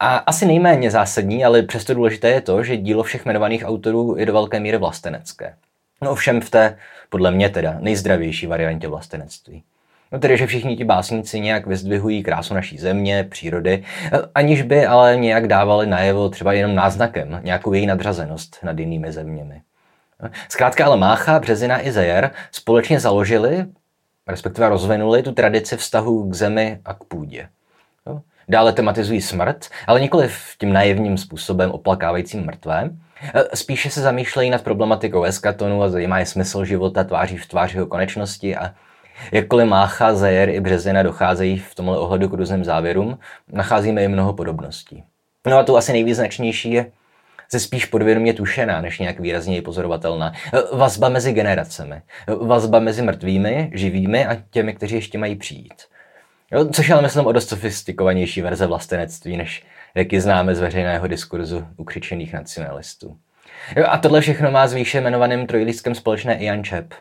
A 0.00 0.16
asi 0.16 0.46
nejméně 0.46 0.90
zásadní, 0.90 1.44
ale 1.44 1.62
přesto 1.62 1.94
důležité 1.94 2.28
je 2.28 2.40
to, 2.40 2.62
že 2.62 2.76
dílo 2.76 3.02
všech 3.02 3.24
jmenovaných 3.24 3.64
autorů 3.66 4.16
je 4.18 4.26
do 4.26 4.32
velké 4.32 4.60
míry 4.60 4.76
vlastenecké. 4.76 5.54
No 6.02 6.10
ovšem 6.10 6.40
v 6.40 6.50
té, 6.50 6.76
podle 7.08 7.30
mě 7.30 7.48
teda, 7.48 7.76
nejzdravější 7.80 8.46
variantě 8.46 8.88
vlastenectví. 8.88 9.62
No 10.12 10.18
tedy, 10.18 10.36
že 10.36 10.46
všichni 10.46 10.76
ti 10.76 10.84
básníci 10.84 11.40
nějak 11.40 11.66
vyzdvihují 11.66 12.22
krásu 12.22 12.54
naší 12.54 12.78
země, 12.78 13.26
přírody, 13.30 13.84
aniž 14.34 14.62
by 14.62 14.86
ale 14.86 15.16
nějak 15.16 15.48
dávali 15.48 15.86
najevo 15.86 16.28
třeba 16.28 16.52
jenom 16.52 16.74
náznakem 16.74 17.40
nějakou 17.44 17.72
její 17.72 17.86
nadřazenost 17.86 18.58
nad 18.62 18.78
jinými 18.78 19.12
zeměmi. 19.12 19.62
Zkrátka 20.48 20.86
ale 20.86 20.96
Mácha, 20.96 21.38
Březina 21.38 21.86
i 21.86 21.92
Zejer 21.92 22.30
společně 22.52 23.00
založili, 23.00 23.66
respektive 24.26 24.68
rozvinuli 24.68 25.22
tu 25.22 25.32
tradici 25.32 25.76
vztahu 25.76 26.30
k 26.30 26.34
zemi 26.34 26.80
a 26.84 26.94
k 26.94 27.04
půdě. 27.04 27.48
Dále 28.48 28.72
tematizují 28.72 29.20
smrt, 29.20 29.68
ale 29.86 30.00
nikoli 30.00 30.28
v 30.28 30.56
tím 30.58 30.72
naivním 30.72 31.18
způsobem 31.18 31.70
oplakávajícím 31.70 32.46
mrtvé. 32.46 32.90
Spíše 33.54 33.90
se 33.90 34.00
zamýšlejí 34.00 34.50
nad 34.50 34.62
problematikou 34.62 35.24
eskatonu 35.24 35.82
a 35.82 35.88
zajímá 35.88 36.18
je 36.18 36.26
smysl 36.26 36.64
života 36.64 37.04
tváří 37.04 37.36
v 37.36 37.46
tváři 37.46 37.76
jeho 37.76 37.86
konečnosti 37.86 38.56
a 38.56 38.74
jakkoliv 39.32 39.68
Mácha, 39.68 40.14
Zejer 40.14 40.48
i 40.48 40.60
Březina 40.60 41.02
docházejí 41.02 41.58
v 41.58 41.74
tomhle 41.74 41.98
ohledu 41.98 42.28
k 42.28 42.32
různým 42.32 42.64
závěrům, 42.64 43.18
nacházíme 43.52 44.04
i 44.04 44.08
mnoho 44.08 44.32
podobností. 44.32 45.04
No 45.46 45.58
a 45.58 45.62
tu 45.62 45.76
asi 45.76 45.92
nejvýznačnější 45.92 46.72
je 46.72 46.86
se 47.52 47.60
spíš 47.60 47.84
podvědomě 47.84 48.34
tušená, 48.34 48.80
než 48.80 48.98
nějak 48.98 49.20
výrazněji 49.20 49.62
pozorovatelná. 49.62 50.32
Vazba 50.72 51.08
mezi 51.08 51.32
generacemi. 51.32 52.02
Vazba 52.40 52.78
mezi 52.78 53.02
mrtvými, 53.02 53.70
živými 53.74 54.26
a 54.26 54.36
těmi, 54.50 54.74
kteří 54.74 54.94
ještě 54.94 55.18
mají 55.18 55.36
přijít. 55.36 55.82
Jo, 56.52 56.64
což 56.64 56.90
ale 56.90 57.02
myslím 57.02 57.26
o 57.26 57.32
dost 57.32 57.48
sofistikovanější 57.48 58.42
verze 58.42 58.66
vlastenectví, 58.66 59.36
než 59.36 59.64
jaký 59.94 60.20
známe 60.20 60.54
z 60.54 60.60
veřejného 60.60 61.06
diskurzu 61.06 61.66
ukřičených 61.76 62.32
nacionalistů. 62.32 63.16
Jo, 63.76 63.84
a 63.88 63.98
tohle 63.98 64.20
všechno 64.20 64.50
má 64.50 64.66
s 64.66 64.74
výše 64.74 64.98
jmenovaným 64.98 65.46
trojlístkem 65.46 65.94
společné 65.94 66.38
Ian 66.38 66.64
Čep. 66.64 66.94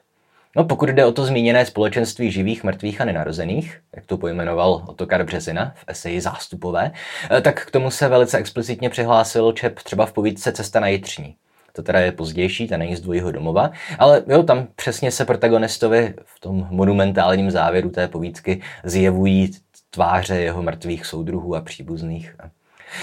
No, 0.59 0.65
pokud 0.65 0.89
jde 0.89 1.05
o 1.05 1.11
to 1.11 1.25
zmíněné 1.25 1.65
společenství 1.65 2.31
živých, 2.31 2.63
mrtvých 2.63 3.01
a 3.01 3.05
nenarozených, 3.05 3.79
jak 3.95 4.05
to 4.05 4.17
pojmenoval 4.17 4.83
Otokar 4.87 5.23
Březina 5.23 5.73
v 5.75 5.83
eseji 5.87 6.21
Zástupové, 6.21 6.91
eh, 7.31 7.41
tak 7.41 7.65
k 7.65 7.71
tomu 7.71 7.91
se 7.91 8.07
velice 8.07 8.37
explicitně 8.37 8.89
přihlásil 8.89 9.51
Čep 9.51 9.79
třeba 9.79 10.05
v 10.05 10.13
povídce 10.13 10.51
Cesta 10.51 10.79
na 10.79 10.87
Jitřní. 10.87 11.35
To 11.73 11.83
teda 11.83 11.99
je 11.99 12.11
pozdější, 12.11 12.67
ta 12.67 12.77
není 12.77 12.95
z 12.95 13.01
dvojího 13.01 13.31
domova, 13.31 13.71
ale 13.99 14.23
jo, 14.27 14.43
tam 14.43 14.67
přesně 14.75 15.11
se 15.11 15.25
protagonistovi 15.25 16.13
v 16.25 16.39
tom 16.39 16.67
monumentálním 16.69 17.51
závěru 17.51 17.89
té 17.89 18.07
povídky 18.07 18.61
zjevují 18.83 19.51
tváře 19.89 20.35
jeho 20.35 20.63
mrtvých 20.63 21.05
soudruhů 21.05 21.55
a 21.55 21.61
příbuzných. 21.61 22.35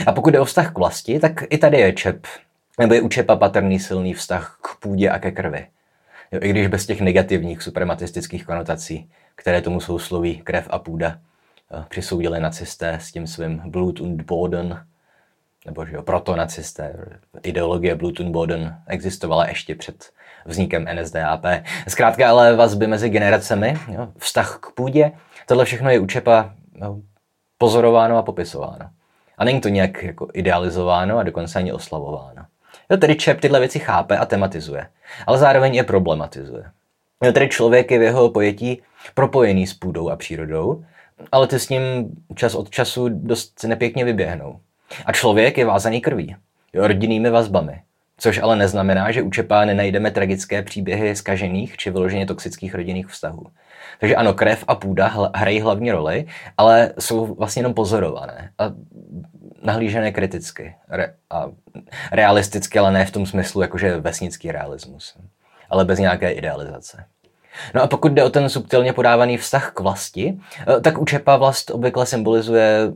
A 0.06 0.12
pokud 0.12 0.30
jde 0.30 0.40
o 0.40 0.44
vztah 0.44 0.72
k 0.72 0.78
vlasti, 0.78 1.18
tak 1.18 1.44
i 1.50 1.58
tady 1.58 1.78
je 1.78 1.92
Čep, 1.92 2.26
nebo 2.78 2.94
je 2.94 3.00
u 3.00 3.08
Čepa 3.08 3.36
patrný 3.36 3.80
silný 3.80 4.14
vztah 4.14 4.58
k 4.62 4.80
půdě 4.80 5.10
a 5.10 5.18
ke 5.18 5.30
krvi. 5.30 5.66
Jo, 6.32 6.40
I 6.42 6.50
když 6.50 6.66
bez 6.66 6.86
těch 6.86 7.00
negativních 7.00 7.62
suprematistických 7.62 8.46
konotací, 8.46 9.10
které 9.34 9.62
tomu 9.62 9.80
sousloví 9.80 10.36
krev 10.36 10.66
a 10.70 10.78
půda 10.78 11.18
přisoudili 11.88 12.40
nacisté 12.40 12.94
s 12.94 13.12
tím 13.12 13.26
svým 13.26 13.62
Blut 13.66 14.00
und 14.00 14.22
Boden, 14.22 14.86
nebo 15.66 15.86
že 15.86 15.96
jo, 15.96 16.02
proto 16.02 16.36
nacisté, 16.36 16.94
ideologie 17.42 17.94
Blut 17.94 18.20
und 18.20 18.32
Boden 18.32 18.78
existovala 18.86 19.48
ještě 19.48 19.74
před 19.74 20.10
vznikem 20.44 20.86
NSDAP. 20.94 21.44
Zkrátka 21.88 22.30
ale 22.30 22.56
vazby 22.56 22.86
mezi 22.86 23.08
generacemi, 23.08 23.78
jo, 23.88 24.08
vztah 24.18 24.58
k 24.60 24.70
půdě, 24.70 25.12
tohle 25.46 25.64
všechno 25.64 25.90
je 25.90 25.98
u 25.98 26.06
Čepa 26.06 26.54
jo, 26.82 26.98
pozorováno 27.58 28.18
a 28.18 28.22
popisováno. 28.22 28.90
A 29.38 29.44
není 29.44 29.60
to 29.60 29.68
nějak 29.68 30.02
jako 30.02 30.28
idealizováno 30.32 31.18
a 31.18 31.22
dokonce 31.22 31.58
ani 31.58 31.72
oslavováno. 31.72 32.46
Jo, 32.90 32.96
tedy 32.96 33.16
Čep 33.16 33.40
tyhle 33.40 33.60
věci 33.60 33.78
chápe 33.78 34.18
a 34.18 34.26
tematizuje, 34.26 34.86
ale 35.26 35.38
zároveň 35.38 35.74
je 35.74 35.84
problematizuje. 35.84 36.64
Jo, 37.24 37.32
tedy 37.32 37.48
člověk 37.48 37.90
je 37.90 37.98
v 37.98 38.02
jeho 38.02 38.30
pojetí 38.30 38.82
propojený 39.14 39.66
s 39.66 39.74
půdou 39.74 40.10
a 40.10 40.16
přírodou, 40.16 40.84
ale 41.32 41.46
ty 41.46 41.58
s 41.58 41.68
ním 41.68 42.10
čas 42.34 42.54
od 42.54 42.70
času 42.70 43.08
dost 43.08 43.64
nepěkně 43.64 44.04
vyběhnou. 44.04 44.60
A 45.06 45.12
člověk 45.12 45.58
je 45.58 45.64
vázaný 45.64 46.00
krví, 46.00 46.36
jo, 46.72 46.86
rodinnými 46.86 47.30
vazbami, 47.30 47.82
což 48.18 48.38
ale 48.38 48.56
neznamená, 48.56 49.10
že 49.10 49.22
u 49.22 49.30
Čepa 49.30 49.64
nenajdeme 49.64 50.10
tragické 50.10 50.62
příběhy 50.62 51.16
zkažených 51.16 51.76
či 51.76 51.90
vyloženě 51.90 52.26
toxických 52.26 52.74
rodinných 52.74 53.06
vztahů. 53.06 53.46
Takže 54.00 54.16
ano, 54.16 54.34
krev 54.34 54.64
a 54.68 54.74
půda 54.74 55.30
hrají 55.34 55.60
hlavní 55.60 55.92
roli, 55.92 56.26
ale 56.56 56.92
jsou 56.98 57.34
vlastně 57.34 57.60
jenom 57.60 57.74
pozorované. 57.74 58.50
A 58.58 58.64
nahlížené 59.66 60.12
kriticky 60.12 60.74
re, 60.88 61.14
a 61.30 61.50
realisticky, 62.12 62.78
ale 62.78 62.92
ne 62.92 63.06
v 63.06 63.10
tom 63.10 63.26
smyslu, 63.26 63.62
jakože 63.62 63.96
vesnický 63.96 64.52
realismus, 64.52 65.16
ale 65.70 65.84
bez 65.84 65.98
nějaké 65.98 66.30
idealizace. 66.30 67.04
No 67.74 67.82
a 67.82 67.86
pokud 67.86 68.12
jde 68.12 68.24
o 68.24 68.30
ten 68.30 68.48
subtilně 68.48 68.92
podávaný 68.92 69.36
vztah 69.36 69.72
k 69.72 69.80
vlasti, 69.80 70.38
eh, 70.76 70.80
tak 70.80 70.98
u 70.98 71.04
Čepa 71.04 71.36
vlast 71.36 71.70
obvykle 71.70 72.06
symbolizuje 72.06 72.92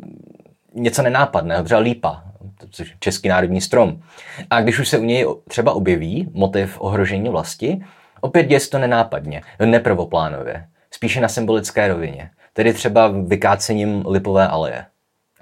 něco 0.75 1.03
nenápadného, 1.03 1.65
třeba 1.65 1.81
lípa, 1.81 2.23
což 2.71 2.95
český 3.01 3.29
národní 3.29 3.61
strom. 3.61 4.03
A 4.51 4.61
když 4.61 4.79
už 4.79 4.89
se 4.89 4.99
u 4.99 5.05
něj 5.05 5.27
třeba 5.49 5.73
objeví 5.73 6.31
motiv 6.33 6.81
ohrožení 6.81 7.29
vlasti, 7.29 7.85
opět 8.21 8.43
děje 8.43 8.61
to 8.61 8.79
nenápadně, 8.79 9.43
neprvoplánově, 9.65 10.67
spíše 10.91 11.21
na 11.21 11.29
symbolické 11.29 11.89
rovině, 11.89 12.31
tedy 12.53 12.73
třeba 12.73 13.09
vykácením 13.09 14.05
lipové 14.07 14.49
aleje. 14.49 14.85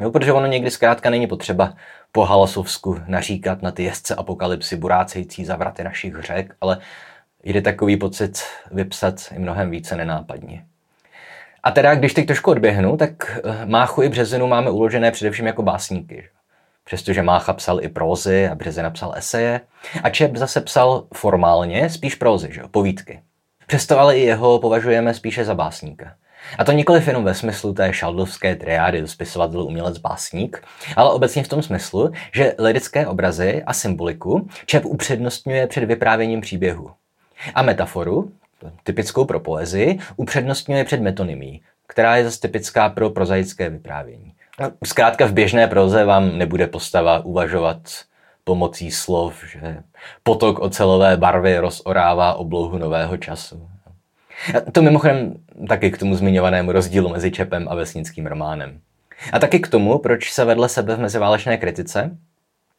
Jo, 0.01 0.11
protože 0.11 0.33
ono 0.33 0.47
někdy 0.47 0.71
zkrátka 0.71 1.11
není 1.11 1.27
potřeba 1.27 1.75
po 2.13 2.25
Halasovsku 2.25 3.01
naříkat 3.07 3.63
na 3.63 3.71
ty 3.71 3.85
jezdce 3.85 4.15
apokalypsy 4.15 4.77
burácející 4.77 5.45
zavraty 5.45 5.85
našich 5.85 6.15
řek, 6.21 6.55
ale 6.61 6.79
jde 7.45 7.63
takový 7.63 7.97
pocit 7.97 8.43
vypsat 8.71 9.15
i 9.37 9.39
mnohem 9.39 9.71
více 9.71 9.97
nenápadně. 9.97 10.65
A 11.63 11.71
teda, 11.71 11.95
když 11.95 12.15
teď 12.15 12.27
trošku 12.27 12.51
odběhnu, 12.51 12.97
tak 12.97 13.41
eh, 13.45 13.67
Máchu 13.67 14.03
i 14.03 14.09
Březinu 14.09 14.47
máme 14.47 14.71
uložené 14.71 15.11
především 15.11 15.47
jako 15.47 15.63
básníky. 15.63 16.29
Přestože 16.85 17.23
Mácha 17.23 17.53
psal 17.53 17.85
i 17.85 17.89
prózy 17.89 18.49
a 18.49 18.55
Březina 18.55 18.91
psal 18.91 19.15
eseje. 19.17 19.61
A 20.03 20.11
Čep 20.11 20.37
zase 20.37 20.61
psal 20.61 21.07
formálně 21.15 21.91
spíš 21.91 22.15
prózy, 22.15 22.49
že? 22.53 22.63
povídky. 22.71 23.23
Přesto 23.67 23.99
ale 23.99 24.19
i 24.19 24.21
jeho 24.21 24.59
považujeme 24.59 25.15
spíše 25.15 25.45
za 25.45 25.55
básníka. 25.55 26.15
A 26.59 26.65
to 26.65 26.73
nikoli 26.73 27.03
jenom 27.07 27.25
ve 27.25 27.35
smyslu 27.35 27.73
té 27.73 27.93
šaldovské 27.93 28.57
triády 28.57 29.09
spisovatel, 29.09 29.63
umělec, 29.63 29.99
básník, 29.99 30.63
ale 30.97 31.11
obecně 31.11 31.43
v 31.43 31.49
tom 31.49 31.63
smyslu, 31.63 32.13
že 32.35 32.55
lirické 32.59 33.07
obrazy 33.07 33.63
a 33.67 33.73
symboliku 33.73 34.49
Čep 34.67 34.85
upřednostňuje 34.85 35.67
před 35.67 35.85
vyprávěním 35.85 36.41
příběhu. 36.41 36.91
A 37.55 37.63
metaforu, 37.63 38.33
typickou 38.83 39.25
pro 39.25 39.41
poezii, 39.41 39.99
upřednostňuje 40.17 40.85
před 40.85 41.01
metonymí, 41.01 41.63
která 41.87 42.17
je 42.17 42.25
zase 42.25 42.41
typická 42.41 42.89
pro 42.89 43.11
prozaické 43.11 43.71
vyprávění. 43.71 44.33
Zkrátka 44.85 45.27
v 45.27 45.33
běžné 45.33 45.67
proze 45.67 46.05
vám 46.05 46.39
nebude 46.39 46.67
postava 46.67 47.25
uvažovat 47.25 47.79
pomocí 48.45 48.91
slov, 48.91 49.45
že 49.47 49.77
potok 50.23 50.59
ocelové 50.59 51.17
barvy 51.17 51.59
rozorává 51.59 52.35
oblohu 52.35 52.79
nového 52.79 53.17
času. 53.17 53.69
To 54.73 54.83
mimochodem 54.83 55.35
taky 55.69 55.91
k 55.91 55.99
tomu 55.99 56.15
zmiňovanému 56.15 56.73
rozdílu 56.73 57.09
mezi 57.09 57.31
Čepem 57.31 57.69
a 57.69 57.75
vesnickým 57.75 58.27
románem. 58.27 58.81
A 59.33 59.39
taky 59.39 59.61
k 59.61 59.69
tomu, 59.69 59.99
proč 59.99 60.33
se 60.33 60.45
vedle 60.45 60.69
sebe 60.69 60.97
v 60.97 61.01
meziválečné 61.01 61.57
kritice, 61.57 62.17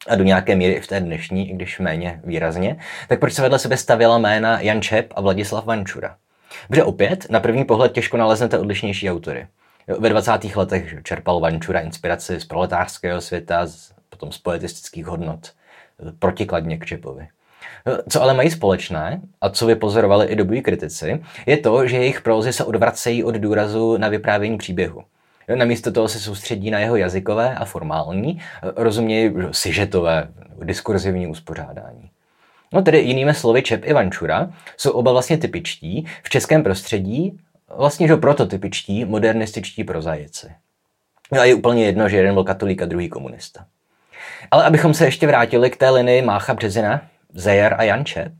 a 0.07 0.15
do 0.15 0.23
nějaké 0.23 0.55
míry 0.55 0.73
i 0.73 0.81
v 0.81 0.87
té 0.87 0.99
dnešní, 0.99 1.49
i 1.49 1.53
když 1.53 1.79
méně 1.79 2.21
výrazně, 2.23 2.75
tak 3.07 3.19
proč 3.19 3.33
se 3.33 3.41
vedle 3.41 3.59
sebe 3.59 3.77
stavěla 3.77 4.17
jména 4.17 4.61
Jan 4.61 4.81
Čep 4.81 5.13
a 5.15 5.21
Vladislav 5.21 5.65
Vančura. 5.65 6.15
Protože 6.67 6.83
opět, 6.83 7.29
na 7.29 7.39
první 7.39 7.65
pohled 7.65 7.91
těžko 7.91 8.17
naleznete 8.17 8.59
odlišnější 8.59 9.09
autory. 9.09 9.47
Ve 9.99 10.09
20. 10.09 10.55
letech 10.55 10.95
čerpal 11.03 11.39
Vančura 11.39 11.79
inspiraci 11.79 12.39
z 12.39 12.45
proletářského 12.45 13.21
světa, 13.21 13.67
potom 14.09 14.31
z 14.31 14.37
poetistických 14.37 15.05
hodnot, 15.05 15.53
protikladně 16.19 16.77
k 16.77 16.85
Čepovi. 16.85 17.27
Co 18.09 18.21
ale 18.21 18.33
mají 18.33 18.51
společné, 18.51 19.21
a 19.41 19.49
co 19.49 19.65
vypozorovali 19.65 20.27
i 20.27 20.35
dobují 20.35 20.61
kritici, 20.61 21.23
je 21.45 21.57
to, 21.57 21.87
že 21.87 21.97
jejich 21.97 22.21
prózy 22.21 22.53
se 22.53 22.63
odvracejí 22.63 23.23
od 23.23 23.35
důrazu 23.35 23.97
na 23.97 24.07
vyprávění 24.07 24.57
příběhu. 24.57 25.03
Namísto 25.55 25.91
toho 25.91 26.07
se 26.07 26.19
soustředí 26.19 26.71
na 26.71 26.79
jeho 26.79 26.95
jazykové 26.95 27.55
a 27.55 27.65
formální, 27.65 28.41
rozumějí 28.75 29.33
sižetové, 29.51 30.27
diskurzivní 30.63 31.27
uspořádání. 31.27 32.09
No 32.73 32.81
tedy 32.81 32.99
jinými 32.99 33.33
slovy 33.33 33.61
Čep 33.61 33.85
i 33.85 33.93
Vančura 33.93 34.49
jsou 34.77 34.91
oba 34.91 35.11
vlastně 35.11 35.37
typičtí, 35.37 36.05
v 36.23 36.29
českém 36.29 36.63
prostředí 36.63 37.39
vlastně 37.75 38.07
že 38.07 38.15
prototypičtí 38.15 39.05
modernističtí 39.05 39.83
prozajici. 39.83 40.51
No 41.31 41.41
a 41.41 41.45
je 41.45 41.55
úplně 41.55 41.85
jedno, 41.85 42.09
že 42.09 42.17
jeden 42.17 42.33
byl 42.33 42.43
katolík 42.43 42.81
a 42.81 42.85
druhý 42.85 43.09
komunista. 43.09 43.65
Ale 44.51 44.63
abychom 44.63 44.93
se 44.93 45.05
ještě 45.05 45.27
vrátili 45.27 45.69
k 45.69 45.77
té 45.77 45.89
linii 45.89 46.21
Mácha 46.21 46.53
Březina, 46.53 47.01
Zejer 47.33 47.75
a 47.77 47.83
Jančep, 47.83 48.33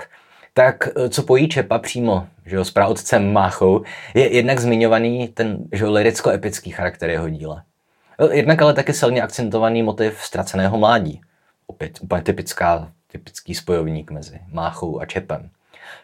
tak 0.53 0.87
eh, 0.87 1.09
co 1.09 1.23
pojí 1.23 1.47
Čepa 1.47 1.79
přímo 1.79 2.27
že 2.49 2.55
jo, 2.55 2.65
s 2.65 2.71
praotcem 2.71 3.33
Máchou, 3.33 3.83
je 4.13 4.35
jednak 4.35 4.59
zmiňovaný 4.59 5.27
ten 5.27 5.57
že 5.71 5.83
jo, 5.83 5.91
liricko-epický 5.91 6.71
charakter 6.71 7.09
jeho 7.09 7.29
díla. 7.29 7.63
Eh, 8.19 8.35
jednak 8.35 8.61
ale 8.61 8.73
taky 8.73 8.93
silně 8.93 9.21
akcentovaný 9.21 9.83
motiv 9.83 10.21
ztraceného 10.21 10.77
mládí. 10.77 11.21
Opět 11.67 11.99
úplně 12.01 12.21
typická, 12.21 12.91
typický 13.11 13.55
spojovník 13.55 14.11
mezi 14.11 14.39
Máchou 14.51 15.01
a 15.01 15.05
Čepem. 15.05 15.49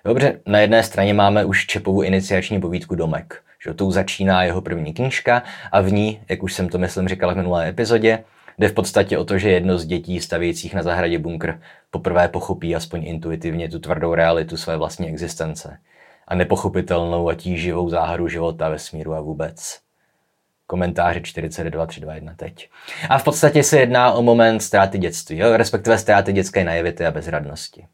Dobře, 0.06 0.40
na 0.46 0.60
jedné 0.60 0.84
straně 0.84 1.14
máme 1.14 1.46
už 1.46 1.66
Čepovu 1.66 2.02
iniciační 2.02 2.62
povídku 2.62 2.96
Domek. 2.96 3.42
Že 3.64 3.74
tou 3.74 3.92
začíná 3.92 4.44
jeho 4.44 4.62
první 4.62 4.94
knížka 4.94 5.44
a 5.72 5.82
v 5.82 5.92
ní, 5.92 6.22
jak 6.30 6.44
už 6.44 6.54
jsem 6.54 6.70
to 6.70 6.78
myslím 6.78 7.08
říkal 7.08 7.34
v 7.34 7.38
minulé 7.38 7.70
epizodě, 7.70 8.24
Jde 8.58 8.68
v 8.68 8.74
podstatě 8.74 9.18
o 9.18 9.26
to, 9.26 9.38
že 9.38 9.52
jedno 9.52 9.78
z 9.78 9.86
dětí 9.86 10.20
stavějících 10.20 10.74
na 10.74 10.84
zahradě 10.84 11.20
bunkr 11.20 11.60
poprvé 11.92 12.28
pochopí 12.28 12.76
aspoň 12.76 13.06
intuitivně 13.06 13.70
tu 13.70 13.80
tvrdou 13.80 14.14
realitu 14.14 14.58
své 14.58 14.78
vlastní 14.78 15.10
existence 15.10 15.78
a 16.28 16.36
nepochopitelnou 16.36 17.30
a 17.30 17.36
tíživou 17.36 17.90
záhadu 17.90 18.28
života 18.28 18.70
ve 18.70 18.80
smíru 18.80 19.14
a 19.14 19.22
vůbec. 19.22 19.80
Komentáře 20.68 21.22
42321 21.22 22.34
teď. 22.36 22.70
A 23.10 23.18
v 23.18 23.24
podstatě 23.24 23.64
se 23.64 23.80
jedná 23.80 24.12
o 24.12 24.22
moment 24.22 24.60
ztráty 24.60 24.98
dětství, 24.98 25.38
jo? 25.38 25.58
respektive 25.58 25.98
ztráty 25.98 26.34
dětské 26.34 26.64
naivity 26.64 27.06
a 27.06 27.12
bezradnosti. 27.12 27.86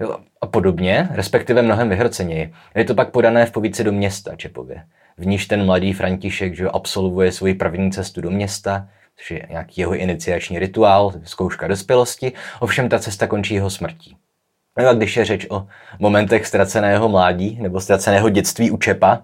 Jo? 0.00 0.16
A 0.40 0.46
podobně, 0.46 1.08
respektive 1.10 1.62
mnohem 1.62 1.88
vyhroceněji, 1.88 2.54
je 2.74 2.84
to 2.84 2.94
pak 2.94 3.10
podané 3.10 3.46
v 3.46 3.52
povídce 3.52 3.84
do 3.84 3.92
města 3.92 4.36
Čepově. 4.36 4.84
V 5.18 5.26
níž 5.26 5.46
ten 5.46 5.66
mladý 5.66 5.92
František 5.92 6.54
že 6.54 6.68
absolvuje 6.68 7.32
svoji 7.32 7.54
první 7.54 7.92
cestu 7.92 8.20
do 8.20 8.30
města, 8.30 8.88
což 9.20 9.30
je 9.30 9.46
nějaký 9.50 9.80
jeho 9.80 9.94
iniciační 9.94 10.58
rituál, 10.58 11.12
zkouška 11.24 11.68
dospělosti, 11.68 12.32
ovšem 12.60 12.88
ta 12.88 12.98
cesta 12.98 13.26
končí 13.26 13.54
jeho 13.54 13.70
smrtí. 13.70 14.16
No 14.78 14.88
a 14.88 14.92
když 14.92 15.16
je 15.16 15.24
řeč 15.24 15.46
o 15.50 15.66
momentech 15.98 16.46
ztraceného 16.46 17.08
mládí 17.08 17.58
nebo 17.60 17.80
ztraceného 17.80 18.28
dětství 18.28 18.70
u 18.70 18.76
Čepa, 18.76 19.22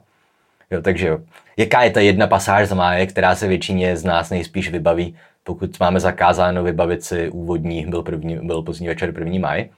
jo, 0.70 0.82
takže 0.82 1.08
jo, 1.08 1.18
jaká 1.56 1.82
je 1.82 1.90
ta 1.90 2.00
jedna 2.00 2.26
pasáž 2.26 2.68
z 2.68 2.72
máje, 2.72 3.06
která 3.06 3.34
se 3.34 3.48
většině 3.48 3.96
z 3.96 4.04
nás 4.04 4.30
nejspíš 4.30 4.70
vybaví, 4.70 5.16
pokud 5.44 5.80
máme 5.80 6.00
zakázáno 6.00 6.62
vybavit 6.62 7.04
si 7.04 7.30
úvodní, 7.30 7.86
byl, 7.86 8.02
první, 8.02 8.38
byl 8.42 8.62
pozdní 8.62 8.88
večer 8.88 9.12
první 9.12 9.38
maj. 9.38 9.68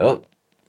Jo, 0.00 0.20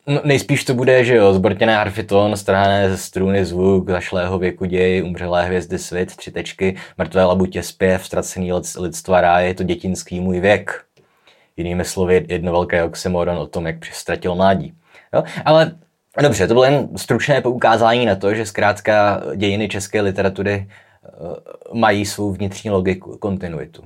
No, 0.07 0.21
nejspíš 0.23 0.63
to 0.63 0.73
bude, 0.73 1.05
že 1.05 1.15
jo, 1.15 1.33
zbortěné 1.33 1.75
harfiton, 1.75 2.37
strhané 2.37 2.89
ze 2.89 2.97
struny 2.97 3.45
zvuk, 3.45 3.89
zašlého 3.89 4.39
věku 4.39 4.65
děj, 4.65 5.03
umřelé 5.03 5.45
hvězdy 5.45 5.79
svět, 5.79 6.15
tři 6.15 6.31
tečky, 6.31 6.75
mrtvé 6.97 7.25
labutě 7.25 7.63
zpěv, 7.63 8.05
ztracený 8.05 8.51
lidstva 8.79 9.21
ráje, 9.21 9.47
je 9.47 9.53
to 9.53 9.63
dětinský 9.63 10.19
můj 10.19 10.39
věk. 10.39 10.83
Jinými 11.57 11.85
slovy, 11.85 12.25
jedno 12.29 12.51
velké 12.51 12.83
oxymoron 12.83 13.37
o 13.37 13.47
tom, 13.47 13.67
jak 13.67 13.85
ztratil 13.85 14.35
mládí. 14.35 14.73
Jo? 15.13 15.23
Ale 15.45 15.75
dobře, 16.21 16.47
to 16.47 16.53
bylo 16.53 16.65
jen 16.65 16.89
stručné 16.97 17.41
poukázání 17.41 18.05
na 18.05 18.15
to, 18.15 18.33
že 18.33 18.45
zkrátka 18.45 19.21
dějiny 19.35 19.69
české 19.69 20.01
literatury 20.01 20.67
uh, 21.19 21.79
mají 21.79 22.05
svou 22.05 22.31
vnitřní 22.31 22.69
logiku, 22.69 23.17
kontinuitu. 23.17 23.83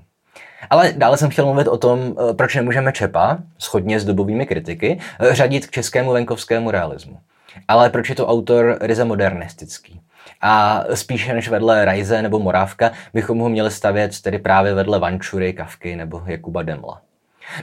Ale 0.69 0.93
dále 0.97 1.17
jsem 1.17 1.29
chtěl 1.29 1.45
mluvit 1.45 1.67
o 1.67 1.77
tom, 1.77 1.99
eh, 2.29 2.33
proč 2.33 2.55
nemůžeme 2.55 2.91
Čepa, 2.91 3.37
schodně 3.57 3.99
s 3.99 4.05
dobovými 4.05 4.45
kritiky, 4.45 4.99
eh, 5.19 5.35
řadit 5.35 5.67
k 5.67 5.71
českému 5.71 6.11
venkovskému 6.11 6.71
realismu. 6.71 7.19
Ale 7.67 7.89
proč 7.89 8.09
je 8.09 8.15
to 8.15 8.27
autor 8.27 8.77
ryze 8.81 9.05
modernistický. 9.05 10.01
A 10.41 10.83
spíše 10.93 11.33
než 11.33 11.49
vedle 11.49 11.85
Rajze 11.85 12.21
nebo 12.21 12.39
Morávka 12.39 12.91
bychom 13.13 13.39
ho 13.39 13.49
měli 13.49 13.71
stavět 13.71 14.21
tedy 14.21 14.39
právě 14.39 14.73
vedle 14.73 14.99
Vančury, 14.99 15.53
Kavky 15.53 15.95
nebo 15.95 16.21
Jakuba 16.25 16.61
Demla. 16.61 17.01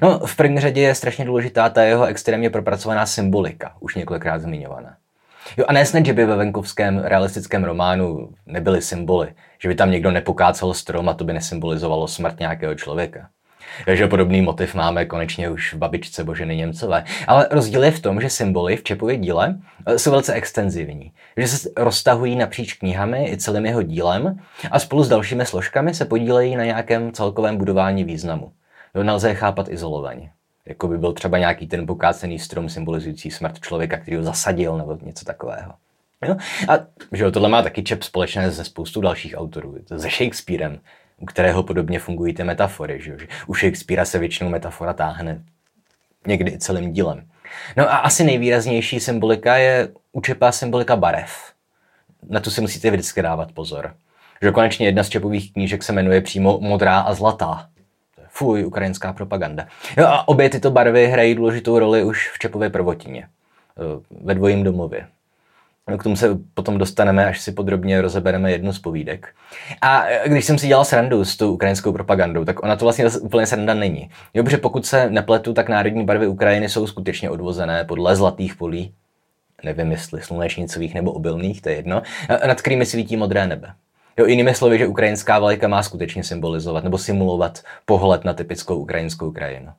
No, 0.03 0.19
v 0.19 0.37
první 0.37 0.61
řadě 0.61 0.81
je 0.81 0.95
strašně 0.95 1.25
důležitá 1.25 1.69
ta 1.69 1.83
jeho 1.83 2.05
extrémně 2.05 2.51
propracovaná 2.51 3.07
symbolika, 3.07 3.73
už 3.81 3.95
několikrát 3.95 4.43
zmiňovaná. 4.43 4.97
Jo, 5.57 5.65
a 5.69 5.73
nesnad, 5.73 6.07
že 6.07 6.13
by 6.13 6.27
ve 6.27 6.37
venkovském 6.37 6.99
realistickém 6.99 7.65
románu 7.65 8.29
nebyly 8.47 8.83
symboly, 8.83 9.33
že 9.59 9.69
by 9.69 9.75
tam 9.75 9.91
někdo 9.91 10.11
nepokácel 10.11 10.75
strom 10.75 11.09
a 11.09 11.15
to 11.15 11.25
by 11.25 11.33
nesymbolizovalo 11.33 12.09
smrt 12.09 12.39
nějakého 12.41 12.75
člověka. 12.75 13.29
Takže 13.85 14.07
podobný 14.07 14.43
motiv 14.43 14.75
máme 14.75 15.05
konečně 15.05 15.51
už 15.51 15.75
v 15.75 15.77
babičce 15.77 16.25
Boženy 16.25 16.57
Němcové. 16.57 17.05
Ale 17.27 17.49
rozdíl 17.51 17.85
je 17.85 17.91
v 17.91 18.01
tom, 18.01 18.21
že 18.21 18.31
symboly 18.31 18.77
v 18.77 18.83
Čepově 18.83 19.17
díle 19.17 19.59
eh, 19.87 19.99
jsou 19.99 20.11
velice 20.11 20.33
extenzivní. 20.33 21.13
Že 21.37 21.49
se 21.49 21.71
roztahují 21.77 22.37
napříč 22.37 22.73
knihami 22.73 23.31
i 23.31 23.37
celým 23.37 23.67
jeho 23.67 23.83
dílem 23.83 24.41
a 24.71 24.79
spolu 24.79 25.05
s 25.05 25.09
dalšími 25.09 25.47
složkami 25.47 25.95
se 25.95 26.05
podílejí 26.05 26.57
na 26.57 26.65
nějakém 26.65 27.13
celkovém 27.13 27.57
budování 27.57 28.05
významu. 28.05 28.53
Nelze 29.03 29.29
je 29.29 29.35
chápat 29.35 29.69
izolovaně. 29.69 30.31
Jako 30.69 30.89
by 30.89 30.99
byl 30.99 31.13
třeba 31.13 31.39
nějaký 31.39 31.67
ten 31.67 31.87
pokácený 31.87 32.39
strom 32.39 32.69
symbolizující 32.69 33.31
smrt 33.31 33.61
člověka, 33.61 33.97
který 33.97 34.17
ho 34.17 34.23
zasadil 34.23 34.79
nebo 34.79 34.99
něco 35.03 35.25
takového. 35.25 35.73
Jo? 36.25 36.37
A 36.69 36.73
že 37.13 37.25
jo, 37.25 37.31
tohle 37.31 37.49
má 37.49 37.63
taky 37.63 37.83
čep 37.83 38.03
společné 38.03 38.53
se 38.53 38.65
spoustu 38.65 39.01
dalších 39.01 39.35
autorů. 39.37 39.77
To 39.89 39.99
se 39.99 40.09
Shakespearem, 40.11 40.81
u 41.19 41.27
kterého 41.27 41.63
podobně 41.63 41.99
fungují 41.99 42.35
ty 42.35 42.45
metafory. 42.45 43.01
Že, 43.03 43.11
jo? 43.11 43.19
u 43.47 43.55
Shakespearea 43.55 44.05
se 44.05 44.19
většinou 44.19 44.51
metafora 44.51 44.93
táhne 44.93 45.43
někdy 46.27 46.59
celým 46.59 46.93
dílem. 46.93 47.27
No 47.77 47.93
a 47.93 47.97
asi 47.97 48.25
nejvýraznější 48.25 49.01
symbolika 49.01 49.57
je 49.57 49.89
u 50.13 50.21
Čepa 50.21 50.53
symbolika 50.53 50.97
barev. 50.97 51.53
Na 52.29 52.41
tu 52.41 52.51
si 52.51 52.61
musíte 52.61 52.91
vždycky 52.91 53.23
dávat 53.23 53.53
pozor. 53.53 53.95
Že 54.43 54.51
konečně 54.51 54.87
jedna 54.87 55.05
z 55.05 55.09
Čepových 55.09 55.53
knížek 55.53 55.83
se 55.83 55.93
jmenuje 55.93 56.21
přímo 56.21 56.59
Modrá 56.61 57.01
a 57.01 57.15
zlatá. 57.15 57.69
Fuj, 58.39 58.67
ukrajinská 58.67 59.13
propaganda. 59.13 59.67
Jo 59.97 60.07
a 60.07 60.29
obě 60.29 60.51
tyto 60.51 60.71
barvy 60.71 61.07
hrají 61.07 61.35
důležitou 61.35 61.79
roli 61.79 62.05
už 62.05 62.31
v 62.35 62.39
Čepově 62.39 62.71
prvotině. 62.71 63.29
Ve 64.21 64.35
dvojím 64.35 64.65
domově. 64.65 65.07
K 65.99 66.03
tomu 66.03 66.17
se 66.17 66.39
potom 66.55 66.79
dostaneme, 66.79 67.27
až 67.27 67.41
si 67.41 67.53
podrobně 67.53 68.01
rozebereme 68.01 68.53
jednu 68.53 68.73
z 68.73 68.79
povídek. 68.79 69.29
A 69.83 70.05
když 70.27 70.45
jsem 70.45 70.59
si 70.59 70.67
dělal 70.67 70.85
srandu 70.85 71.25
s 71.25 71.37
tou 71.37 71.53
ukrajinskou 71.53 71.93
propagandou, 71.93 72.45
tak 72.45 72.63
ona 72.63 72.77
to 72.77 72.85
vlastně 72.85 73.07
úplně 73.21 73.47
sranda 73.47 73.75
není. 73.75 74.11
Jo, 74.35 74.45
protože 74.45 74.59
pokud 74.59 74.87
se 74.87 75.11
nepletu, 75.11 75.53
tak 75.53 75.69
národní 75.69 76.05
barvy 76.05 76.27
Ukrajiny 76.27 76.69
jsou 76.69 76.87
skutečně 76.87 77.31
odvozené 77.31 77.85
podle 77.85 78.17
zlatých 78.17 78.55
polí, 78.55 78.95
nevím 79.65 79.91
jestli 79.91 80.23
slunečnicových 80.23 80.95
nebo 80.95 81.13
obilných, 81.13 81.63
to 81.63 81.69
je 81.69 81.75
jedno, 81.75 82.03
nad 82.47 82.61
kterými 82.61 82.87
svítí 82.87 83.17
modré 83.17 83.47
nebe. 83.47 83.75
Jo, 84.19 84.27
jinými 84.27 84.55
slovy, 84.55 84.79
že 84.79 84.87
ukrajinská 84.87 85.39
vlajka 85.39 85.69
má 85.69 85.83
skutečně 85.83 86.25
symbolizovat 86.25 86.85
nebo 86.85 86.99
simulovat 86.99 87.63
pohled 87.85 88.25
na 88.25 88.35
typickou 88.35 88.77
ukrajinskou 88.77 89.31
krajinu. 89.31 89.73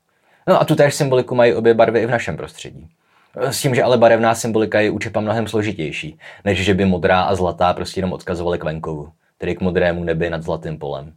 No 0.48 0.62
a 0.62 0.66
tu 0.66 0.76
též 0.76 0.96
symboliku 0.96 1.36
mají 1.36 1.54
obě 1.54 1.74
barvy 1.74 2.00
i 2.00 2.06
v 2.06 2.12
našem 2.12 2.38
prostředí. 2.38 2.88
S 3.36 3.62
tím, 3.62 3.76
že 3.76 3.84
ale 3.84 3.98
barevná 3.98 4.36
symbolika 4.36 4.80
je 4.80 4.90
u 4.90 5.00
Čepa 5.00 5.20
mnohem 5.20 5.48
složitější, 5.48 6.20
než 6.46 6.66
že 6.66 6.74
by 6.74 6.86
modrá 6.86 7.22
a 7.22 7.36
zlatá 7.36 7.74
prostě 7.74 8.00
jenom 8.00 8.14
odkazovaly 8.14 8.58
k 8.58 8.64
venkovu, 8.64 9.10
tedy 9.38 9.56
k 9.56 9.62
modrému 9.62 10.04
nebi 10.04 10.30
nad 10.30 10.44
zlatým 10.44 10.80
polem. 10.80 11.14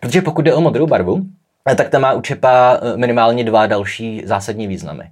Protože 0.00 0.22
pokud 0.22 0.42
jde 0.42 0.54
o 0.54 0.60
modrou 0.60 0.86
barvu, 0.86 1.22
tak 1.76 1.88
ta 1.88 1.98
má 1.98 2.12
u 2.12 2.20
Čepa 2.20 2.80
eh, 2.82 2.96
minimálně 2.96 3.44
dva 3.44 3.66
další 3.66 4.22
zásadní 4.24 4.66
významy. 4.66 5.10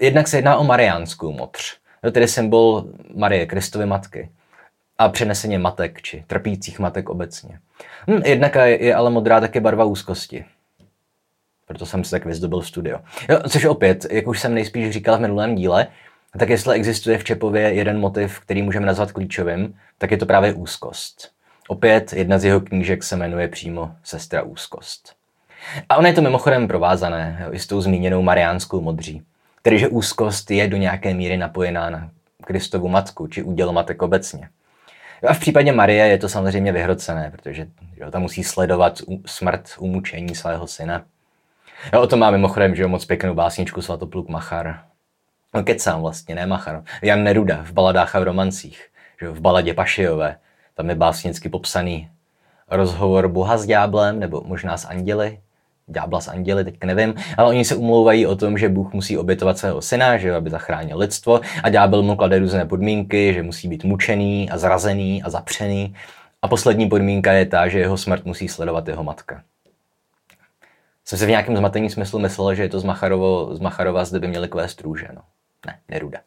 Jednak 0.00 0.28
se 0.28 0.38
jedná 0.38 0.56
o 0.56 0.64
mariánskou 0.64 1.32
modř, 1.32 1.76
tedy 2.12 2.28
symbol 2.28 2.84
Marie, 3.14 3.46
Kristovy 3.46 3.86
matky 3.86 4.28
a 4.98 5.08
přeneseně 5.08 5.58
matek 5.58 6.02
či 6.02 6.24
trpících 6.26 6.78
matek 6.78 7.08
obecně. 7.08 7.58
Hm, 8.10 8.22
jednak 8.24 8.56
je 8.64 8.94
ale 8.94 9.10
modrá 9.10 9.40
také 9.40 9.60
barva 9.60 9.84
úzkosti, 9.84 10.44
proto 11.66 11.86
jsem 11.86 12.04
si 12.04 12.10
tak 12.10 12.24
vyzdobil 12.24 12.62
studio. 12.62 12.98
Jo, 13.28 13.40
což 13.48 13.64
opět, 13.64 14.06
jak 14.10 14.26
už 14.26 14.40
jsem 14.40 14.54
nejspíš 14.54 14.90
říkal 14.90 15.18
v 15.18 15.20
minulém 15.20 15.54
díle, 15.54 15.86
tak 16.38 16.48
jestli 16.48 16.76
existuje 16.76 17.18
v 17.18 17.24
Čepově 17.24 17.62
jeden 17.62 18.00
motiv, 18.00 18.40
který 18.40 18.62
můžeme 18.62 18.86
nazvat 18.86 19.12
klíčovým, 19.12 19.74
tak 19.98 20.10
je 20.10 20.16
to 20.16 20.26
právě 20.26 20.52
úzkost. 20.52 21.30
Opět 21.68 22.12
jedna 22.12 22.38
z 22.38 22.44
jeho 22.44 22.60
knížek 22.60 23.02
se 23.02 23.16
jmenuje 23.16 23.48
přímo 23.48 23.90
Sestra 24.04 24.42
úzkost. 24.42 25.14
A 25.88 25.96
ono 25.96 26.08
je 26.08 26.14
to 26.14 26.22
mimochodem 26.22 26.68
provázané 26.68 27.42
jo, 27.44 27.52
i 27.52 27.58
s 27.58 27.66
tou 27.66 27.80
zmíněnou 27.80 28.22
mariánskou 28.22 28.80
modří, 28.80 29.22
tedy 29.62 29.78
že 29.78 29.88
úzkost 29.88 30.50
je 30.50 30.68
do 30.68 30.76
nějaké 30.76 31.14
míry 31.14 31.36
napojená 31.36 31.90
na 31.90 32.10
Kristovu 32.44 32.88
matku, 32.88 33.26
či 33.26 33.42
úděl 33.42 33.72
matek 33.72 34.02
obecně. 34.02 34.48
A 35.26 35.34
v 35.34 35.40
případě 35.40 35.72
Marie 35.72 36.06
je 36.06 36.18
to 36.18 36.28
samozřejmě 36.28 36.72
vyhrocené, 36.72 37.30
protože 37.30 37.66
jo, 37.96 38.10
ta 38.10 38.18
musí 38.18 38.44
sledovat 38.44 38.98
smrt, 39.26 39.70
umučení 39.78 40.34
svého 40.34 40.66
syna. 40.66 41.04
Já 41.92 42.00
o 42.00 42.06
tom 42.06 42.18
mám 42.18 42.32
mimochodem, 42.32 42.74
že 42.74 42.82
jo, 42.82 42.88
moc 42.88 43.04
pěknou 43.04 43.34
básničku 43.34 43.82
Svatopluk 43.82 44.28
Machar. 44.28 44.80
No 45.54 45.64
kecám 45.64 46.00
vlastně, 46.00 46.34
ne 46.34 46.46
Machar. 46.46 46.82
Jan 47.02 47.24
Neruda 47.24 47.62
v 47.62 47.72
baladách 47.72 48.16
a 48.16 48.20
v 48.20 48.22
romancích. 48.22 48.86
Že 49.20 49.26
jo, 49.26 49.32
v 49.32 49.40
baladě 49.40 49.74
Pašijové. 49.74 50.36
Tam 50.74 50.88
je 50.88 50.94
básnicky 50.94 51.48
popsaný 51.48 52.10
rozhovor 52.70 53.28
Boha 53.28 53.58
s 53.58 53.66
ďáblem, 53.66 54.18
nebo 54.18 54.42
možná 54.44 54.76
s 54.76 54.84
anděli, 54.84 55.40
ďábla 55.88 56.20
s 56.20 56.28
anděli, 56.28 56.64
teď 56.64 56.74
nevím, 56.84 57.14
ale 57.36 57.48
oni 57.48 57.64
se 57.64 57.76
umlouvají 57.76 58.26
o 58.26 58.36
tom, 58.36 58.58
že 58.58 58.68
Bůh 58.68 58.92
musí 58.92 59.18
obětovat 59.18 59.58
svého 59.58 59.82
syna, 59.82 60.16
že 60.18 60.34
aby 60.34 60.50
zachránil 60.50 60.98
lidstvo 60.98 61.40
a 61.62 61.68
ďábel 61.68 62.02
mu 62.02 62.16
klade 62.16 62.38
různé 62.38 62.64
podmínky, 62.64 63.34
že 63.34 63.42
musí 63.42 63.68
být 63.68 63.84
mučený 63.84 64.50
a 64.50 64.58
zrazený 64.58 65.22
a 65.22 65.30
zapřený 65.30 65.94
A 66.42 66.48
poslední 66.48 66.88
podmínka 66.88 67.32
je 67.32 67.46
ta, 67.46 67.68
že 67.68 67.78
jeho 67.78 67.96
smrt 67.96 68.24
musí 68.24 68.48
sledovat 68.48 68.88
jeho 68.88 69.04
matka. 69.04 69.42
Jsem 71.04 71.18
se 71.18 71.26
v 71.26 71.28
nějakém 71.28 71.56
zmatení 71.56 71.90
smyslu 71.90 72.18
myslel, 72.18 72.54
že 72.54 72.62
je 72.62 72.68
to 72.68 72.80
z, 72.80 72.84
Macharovo, 72.84 73.54
z 73.54 73.60
Macharova, 73.60 74.04
zde 74.04 74.20
by 74.20 74.28
měli 74.28 74.48
kvést 74.48 74.80
růže. 74.80 75.08
No. 75.14 75.22
Ne, 75.66 75.78
Neruda. 75.88 76.18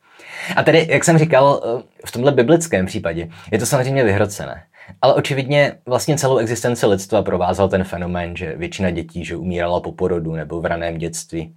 A 0.55 0.63
tedy, 0.63 0.87
jak 0.89 1.03
jsem 1.03 1.17
říkal, 1.17 1.61
eh, 1.63 1.83
v 2.05 2.11
tomhle 2.11 2.31
biblickém 2.31 2.85
případě 2.85 3.29
je 3.51 3.59
to 3.59 3.65
samozřejmě 3.65 4.03
vyhrocené. 4.03 4.63
Ale 5.01 5.13
očividně 5.13 5.77
vlastně 5.85 6.17
celou 6.17 6.37
existenci 6.37 6.85
lidstva 6.85 7.23
provázal 7.23 7.69
ten 7.69 7.83
fenomén, 7.83 8.35
že 8.35 8.55
většina 8.55 8.89
dětí 8.89 9.25
že 9.25 9.35
umírala 9.35 9.79
po 9.79 9.91
porodu 9.91 10.33
nebo 10.33 10.61
v 10.61 10.65
raném 10.65 10.97
dětství. 10.97 11.55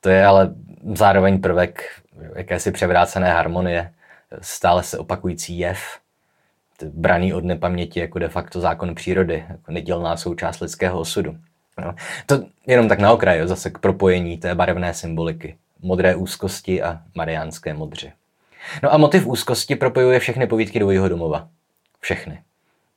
To 0.00 0.08
je 0.08 0.26
ale 0.26 0.54
zároveň 0.94 1.40
prvek 1.40 1.84
jakési 2.36 2.70
převrácené 2.72 3.32
harmonie, 3.32 3.92
stále 4.40 4.82
se 4.82 4.98
opakující 4.98 5.58
jev, 5.58 5.78
braný 6.84 7.34
od 7.34 7.44
nepaměti 7.44 8.00
jako 8.00 8.18
de 8.18 8.28
facto 8.28 8.60
zákon 8.60 8.94
přírody, 8.94 9.44
jako 9.48 9.72
nedělná 9.72 10.16
součást 10.16 10.60
lidského 10.60 11.00
osudu. 11.00 11.36
No, 11.78 11.94
to 12.26 12.44
jenom 12.66 12.88
tak 12.88 12.98
na 12.98 13.12
okraj, 13.12 13.48
zase 13.48 13.70
k 13.70 13.78
propojení 13.78 14.38
té 14.38 14.54
barevné 14.54 14.94
symboliky. 14.94 15.56
Modré 15.82 16.16
úzkosti 16.16 16.82
a 16.82 17.00
mariánské 17.14 17.74
modři. 17.74 18.12
No 18.82 18.94
a 18.94 18.96
motiv 18.96 19.26
úzkosti 19.26 19.76
propojuje 19.76 20.18
všechny 20.18 20.46
povídky 20.46 20.78
dvojího 20.78 21.08
domova. 21.08 21.48
Všechny. 22.02 22.42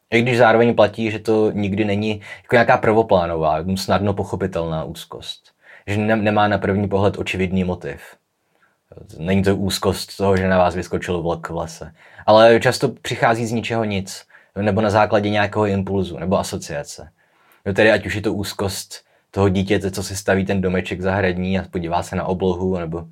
I 0.09 0.21
když 0.21 0.37
zároveň 0.37 0.75
platí, 0.75 1.11
že 1.11 1.19
to 1.19 1.51
nikdy 1.51 1.85
není 1.85 2.21
jako 2.43 2.55
nějaká 2.55 2.77
prvoplánová, 2.77 3.63
snadno 3.75 4.13
pochopitelná 4.13 4.83
úzkost. 4.83 5.51
Že 5.87 5.97
nemá 5.97 6.47
na 6.47 6.57
první 6.57 6.87
pohled 6.87 7.17
očividný 7.17 7.63
motiv. 7.63 8.01
Není 9.17 9.43
to 9.43 9.55
úzkost 9.55 10.17
toho, 10.17 10.37
že 10.37 10.47
na 10.47 10.57
vás 10.57 10.75
vyskočil 10.75 11.21
vlk 11.21 11.49
v 11.49 11.55
lese. 11.55 11.93
Ale 12.25 12.59
často 12.59 12.89
přichází 12.89 13.45
z 13.45 13.51
ničeho 13.51 13.83
nic. 13.83 14.25
Nebo 14.61 14.81
na 14.81 14.89
základě 14.89 15.29
nějakého 15.29 15.65
impulzu 15.65 16.19
nebo 16.19 16.39
asociace. 16.39 17.09
No 17.65 17.73
tedy 17.73 17.91
ať 17.91 18.05
už 18.05 18.15
je 18.15 18.21
to 18.21 18.33
úzkost 18.33 19.05
toho 19.31 19.49
dítěte, 19.49 19.91
co 19.91 20.03
si 20.03 20.15
staví 20.15 20.45
ten 20.45 20.61
domeček 20.61 21.01
zahradní 21.01 21.59
a 21.59 21.63
podívá 21.71 22.03
se 22.03 22.15
na 22.15 22.23
oblohu, 22.23 22.77
nebo 22.79 23.07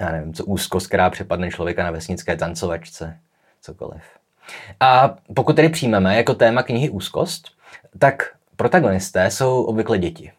já 0.00 0.12
nevím, 0.12 0.34
co 0.34 0.44
úzkost, 0.44 0.86
která 0.86 1.10
přepadne 1.10 1.50
člověka 1.50 1.84
na 1.84 1.90
vesnické 1.90 2.36
tancovačce, 2.36 3.18
cokoliv. 3.60 4.02
A 4.80 5.16
pokud 5.34 5.56
tedy 5.56 5.68
přijmeme 5.68 6.16
jako 6.16 6.34
téma 6.34 6.62
knihy 6.62 6.90
úzkost, 6.90 7.48
tak 7.98 8.30
protagonisté 8.56 9.30
jsou 9.30 9.62
obvykle 9.62 9.98
děti. 9.98 10.32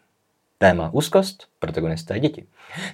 Téma 0.58 0.90
úzkost, 0.92 1.46
protagonisté 1.58 2.20
děti. 2.20 2.44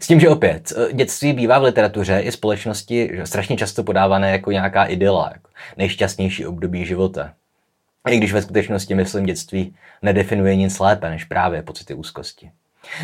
S 0.00 0.06
tím, 0.06 0.20
že 0.20 0.28
opět, 0.28 0.72
dětství 0.92 1.32
bývá 1.32 1.58
v 1.58 1.62
literatuře 1.62 2.20
i 2.20 2.32
společnosti 2.32 3.20
strašně 3.24 3.56
často 3.56 3.84
podávané 3.84 4.30
jako 4.30 4.50
nějaká 4.50 4.84
idyla, 4.84 5.30
jako 5.32 5.48
nejšťastnější 5.76 6.46
období 6.46 6.86
života. 6.86 7.32
I 8.10 8.16
když 8.16 8.32
ve 8.32 8.42
skutečnosti, 8.42 8.94
myslím, 8.94 9.26
dětství 9.26 9.76
nedefinuje 10.02 10.56
nic 10.56 10.78
lépe 10.78 11.10
než 11.10 11.24
právě 11.24 11.62
pocity 11.62 11.94
úzkosti. 11.94 12.50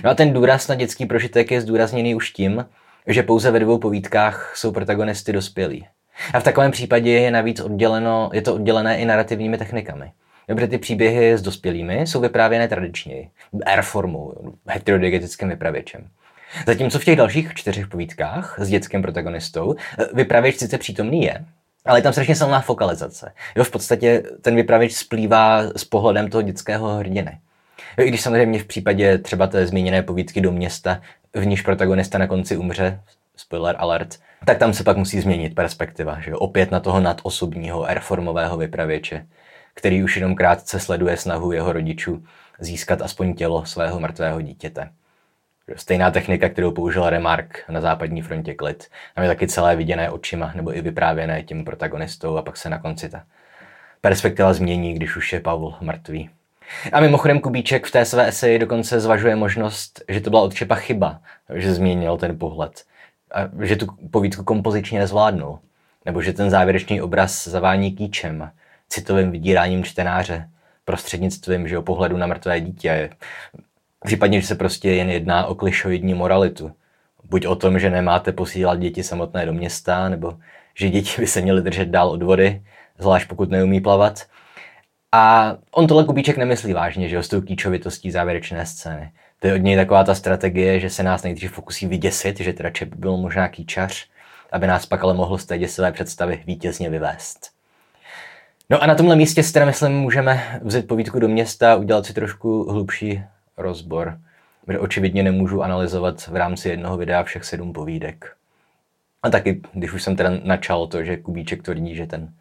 No 0.04 0.10
a 0.10 0.14
ten 0.14 0.32
důraz 0.32 0.68
na 0.68 0.74
dětský 0.74 1.06
prožitek 1.06 1.50
je 1.50 1.60
zdůrazněný 1.60 2.14
už 2.14 2.30
tím, 2.30 2.66
že 3.06 3.22
pouze 3.22 3.50
ve 3.50 3.58
dvou 3.58 3.78
povídkách 3.78 4.56
jsou 4.56 4.72
protagonisty 4.72 5.32
dospělí. 5.32 5.86
A 6.34 6.40
v 6.40 6.44
takovém 6.44 6.70
případě 6.70 7.10
je 7.10 7.30
navíc 7.30 7.60
odděleno, 7.60 8.30
je 8.32 8.42
to 8.42 8.54
oddělené 8.54 8.98
i 8.98 9.04
narrativními 9.04 9.58
technikami. 9.58 10.12
Dobře, 10.48 10.66
ty 10.68 10.78
příběhy 10.78 11.38
s 11.38 11.42
dospělými 11.42 12.00
jsou 12.00 12.20
vyprávěné 12.20 12.68
tradičněji, 12.68 13.28
formou, 13.82 14.34
heterodigetickým 14.66 15.48
vypravěčem. 15.48 16.08
Zatímco 16.66 16.98
v 16.98 17.04
těch 17.04 17.16
dalších 17.16 17.54
čtyřech 17.54 17.86
povídkách 17.86 18.56
s 18.58 18.68
dětským 18.68 19.02
protagonistou 19.02 19.74
vypravěč 20.14 20.56
sice 20.56 20.78
přítomný 20.78 21.22
je, 21.22 21.44
ale 21.84 21.98
je 21.98 22.02
tam 22.02 22.12
strašně 22.12 22.36
silná 22.36 22.60
fokalizace. 22.60 23.32
Jo, 23.56 23.64
v 23.64 23.70
podstatě 23.70 24.22
ten 24.40 24.56
vypravěč 24.56 24.92
splývá 24.92 25.62
s 25.76 25.84
pohledem 25.84 26.28
toho 26.28 26.42
dětského 26.42 26.88
hrdiny. 26.88 27.38
Jo, 27.98 28.04
I 28.04 28.08
když 28.08 28.20
samozřejmě 28.20 28.58
v 28.58 28.64
případě 28.64 29.18
třeba 29.18 29.46
té 29.46 29.66
zmíněné 29.66 30.02
povídky 30.02 30.40
do 30.40 30.52
města, 30.52 31.00
v 31.34 31.46
níž 31.46 31.62
protagonista 31.62 32.18
na 32.18 32.26
konci 32.26 32.56
umře, 32.56 33.00
spoiler 33.40 33.76
alert, 33.78 34.18
tak 34.44 34.58
tam 34.58 34.72
se 34.74 34.84
pak 34.84 34.96
musí 34.96 35.20
změnit 35.20 35.54
perspektiva, 35.54 36.20
že 36.20 36.34
opět 36.34 36.70
na 36.70 36.80
toho 36.80 37.00
nadosobního 37.00 37.86
reformového 37.88 38.56
vypravěče, 38.56 39.26
který 39.74 40.04
už 40.04 40.16
jenom 40.16 40.34
krátce 40.34 40.80
sleduje 40.80 41.16
snahu 41.16 41.52
jeho 41.52 41.72
rodičů 41.72 42.24
získat 42.60 43.02
aspoň 43.02 43.34
tělo 43.34 43.66
svého 43.66 44.00
mrtvého 44.00 44.40
dítěte. 44.40 44.90
Stejná 45.76 46.10
technika, 46.10 46.48
kterou 46.48 46.70
použil 46.70 47.10
Remark 47.10 47.64
na 47.68 47.80
západní 47.80 48.22
frontě 48.22 48.54
klid. 48.54 48.86
Tam 49.14 49.24
je 49.24 49.30
taky 49.30 49.48
celé 49.48 49.76
viděné 49.76 50.10
očima, 50.10 50.52
nebo 50.54 50.76
i 50.76 50.80
vyprávěné 50.80 51.42
tím 51.42 51.64
protagonistou 51.64 52.36
a 52.36 52.42
pak 52.42 52.56
se 52.56 52.70
na 52.70 52.78
konci 52.78 53.08
ta 53.08 53.24
perspektiva 54.00 54.52
změní, 54.52 54.94
když 54.94 55.16
už 55.16 55.32
je 55.32 55.40
Pavel 55.40 55.74
mrtvý. 55.80 56.30
A 56.92 57.00
mimochodem 57.00 57.40
Kubíček 57.40 57.86
v 57.86 57.90
té 57.90 58.04
své 58.04 58.28
eseji 58.28 58.58
dokonce 58.58 59.00
zvažuje 59.00 59.36
možnost, 59.36 60.02
že 60.08 60.20
to 60.20 60.30
byla 60.30 60.42
od 60.42 60.54
Čepa 60.54 60.74
chyba, 60.74 61.20
že 61.54 61.74
změnil 61.74 62.16
ten 62.16 62.38
pohled. 62.38 62.84
Že 63.62 63.76
tu 63.76 63.86
povídku 64.10 64.44
kompozičně 64.44 64.98
nezvládnul. 64.98 65.58
Nebo 66.06 66.22
že 66.22 66.32
ten 66.32 66.50
závěrečný 66.50 67.00
obraz 67.00 67.48
zavání 67.48 67.92
kýčem, 67.92 68.50
citovým 68.88 69.30
vydíráním 69.30 69.84
čtenáře, 69.84 70.48
prostřednictvím 70.84 71.68
že 71.68 71.78
o 71.78 71.82
pohledu 71.82 72.16
na 72.16 72.26
mrtvé 72.26 72.60
dítě. 72.60 73.10
Případně, 74.04 74.40
že 74.40 74.46
se 74.46 74.54
prostě 74.54 74.90
jen 74.90 75.10
jedná 75.10 75.46
o 75.46 75.54
klišoidní 75.54 76.14
moralitu. 76.14 76.72
Buď 77.24 77.46
o 77.46 77.56
tom, 77.56 77.78
že 77.78 77.90
nemáte 77.90 78.32
posílat 78.32 78.78
děti 78.78 79.02
samotné 79.02 79.46
do 79.46 79.52
města, 79.52 80.08
nebo 80.08 80.38
že 80.74 80.90
děti 80.90 81.20
by 81.20 81.26
se 81.26 81.40
měly 81.40 81.62
držet 81.62 81.88
dál 81.88 82.08
od 82.08 82.22
vody, 82.22 82.62
zvlášť 82.98 83.28
pokud 83.28 83.50
neumí 83.50 83.80
plavat. 83.80 84.26
A 85.12 85.56
on 85.70 85.86
tohle 85.86 86.04
Kubíček 86.04 86.36
nemyslí 86.36 86.72
vážně, 86.72 87.08
že 87.08 87.18
o 87.18 87.22
s 87.22 87.28
tou 87.28 87.40
kýčovitostí 87.40 88.10
závěrečné 88.10 88.66
scény. 88.66 89.12
To 89.40 89.46
je 89.46 89.54
od 89.54 89.62
něj 89.62 89.76
taková 89.76 90.04
ta 90.04 90.14
strategie, 90.14 90.80
že 90.80 90.90
se 90.90 91.02
nás 91.02 91.22
nejdřív 91.22 91.54
pokusí 91.54 91.86
vyděsit, 91.86 92.40
že 92.40 92.52
teda 92.52 92.70
Čep 92.70 92.94
byl 92.94 93.16
možná 93.16 93.48
kýčař, 93.48 94.08
aby 94.52 94.66
nás 94.66 94.86
pak 94.86 95.04
ale 95.04 95.14
mohl 95.14 95.38
z 95.38 95.44
té 95.46 95.58
děsivé 95.58 95.92
představy 95.92 96.42
vítězně 96.46 96.90
vyvést. 96.90 97.50
No 98.70 98.82
a 98.82 98.86
na 98.86 98.94
tomhle 98.94 99.16
místě 99.16 99.42
si 99.42 99.52
teda 99.52 99.66
myslím, 99.66 99.92
můžeme 99.92 100.60
vzít 100.62 100.86
povídku 100.86 101.18
do 101.18 101.28
města 101.28 101.72
a 101.72 101.76
udělat 101.76 102.06
si 102.06 102.14
trošku 102.14 102.70
hlubší 102.70 103.22
rozbor, 103.56 104.18
kde 104.66 104.78
očividně 104.78 105.22
nemůžu 105.22 105.62
analyzovat 105.62 106.26
v 106.26 106.36
rámci 106.36 106.68
jednoho 106.68 106.96
videa 106.96 107.22
všech 107.22 107.44
sedm 107.44 107.72
povídek. 107.72 108.36
A 109.22 109.30
taky, 109.30 109.60
když 109.72 109.92
už 109.92 110.02
jsem 110.02 110.16
teda 110.16 110.30
načal 110.44 110.86
to, 110.86 111.04
že 111.04 111.16
Kubíček 111.16 111.62
tvrdí, 111.62 111.94
že 111.94 112.06
ten 112.06 112.34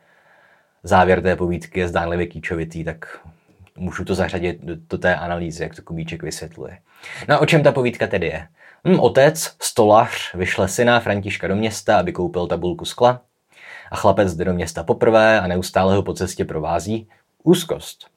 závěr 0.83 1.21
té 1.21 1.35
povídky 1.35 1.79
je 1.79 1.87
zdánlivě 1.87 2.27
kýčovitý, 2.27 2.83
tak 2.83 3.19
můžu 3.77 4.05
to 4.05 4.15
zařadit 4.15 4.59
do, 4.63 4.75
do 4.89 4.97
té 4.97 5.15
analýzy, 5.15 5.63
jak 5.63 5.75
to 5.75 5.81
Kubíček 5.81 6.23
vysvětluje. 6.23 6.77
No 7.27 7.39
o 7.39 7.45
čem 7.45 7.63
ta 7.63 7.71
povídka 7.71 8.07
tedy 8.07 8.27
je? 8.27 8.47
Hm, 8.87 8.99
otec, 8.99 9.55
stolař, 9.61 10.33
vyšle 10.33 10.67
syna 10.67 10.99
Františka 10.99 11.47
do 11.47 11.55
města, 11.55 11.99
aby 11.99 12.13
koupil 12.13 12.47
tabulku 12.47 12.85
skla 12.85 13.21
a 13.91 13.95
chlapec 13.95 14.35
jde 14.35 14.45
do 14.45 14.53
města 14.53 14.83
poprvé 14.83 15.39
a 15.39 15.47
neustále 15.47 15.95
ho 15.95 16.03
po 16.03 16.13
cestě 16.13 16.45
provází 16.45 17.07
úzkost. 17.43 18.07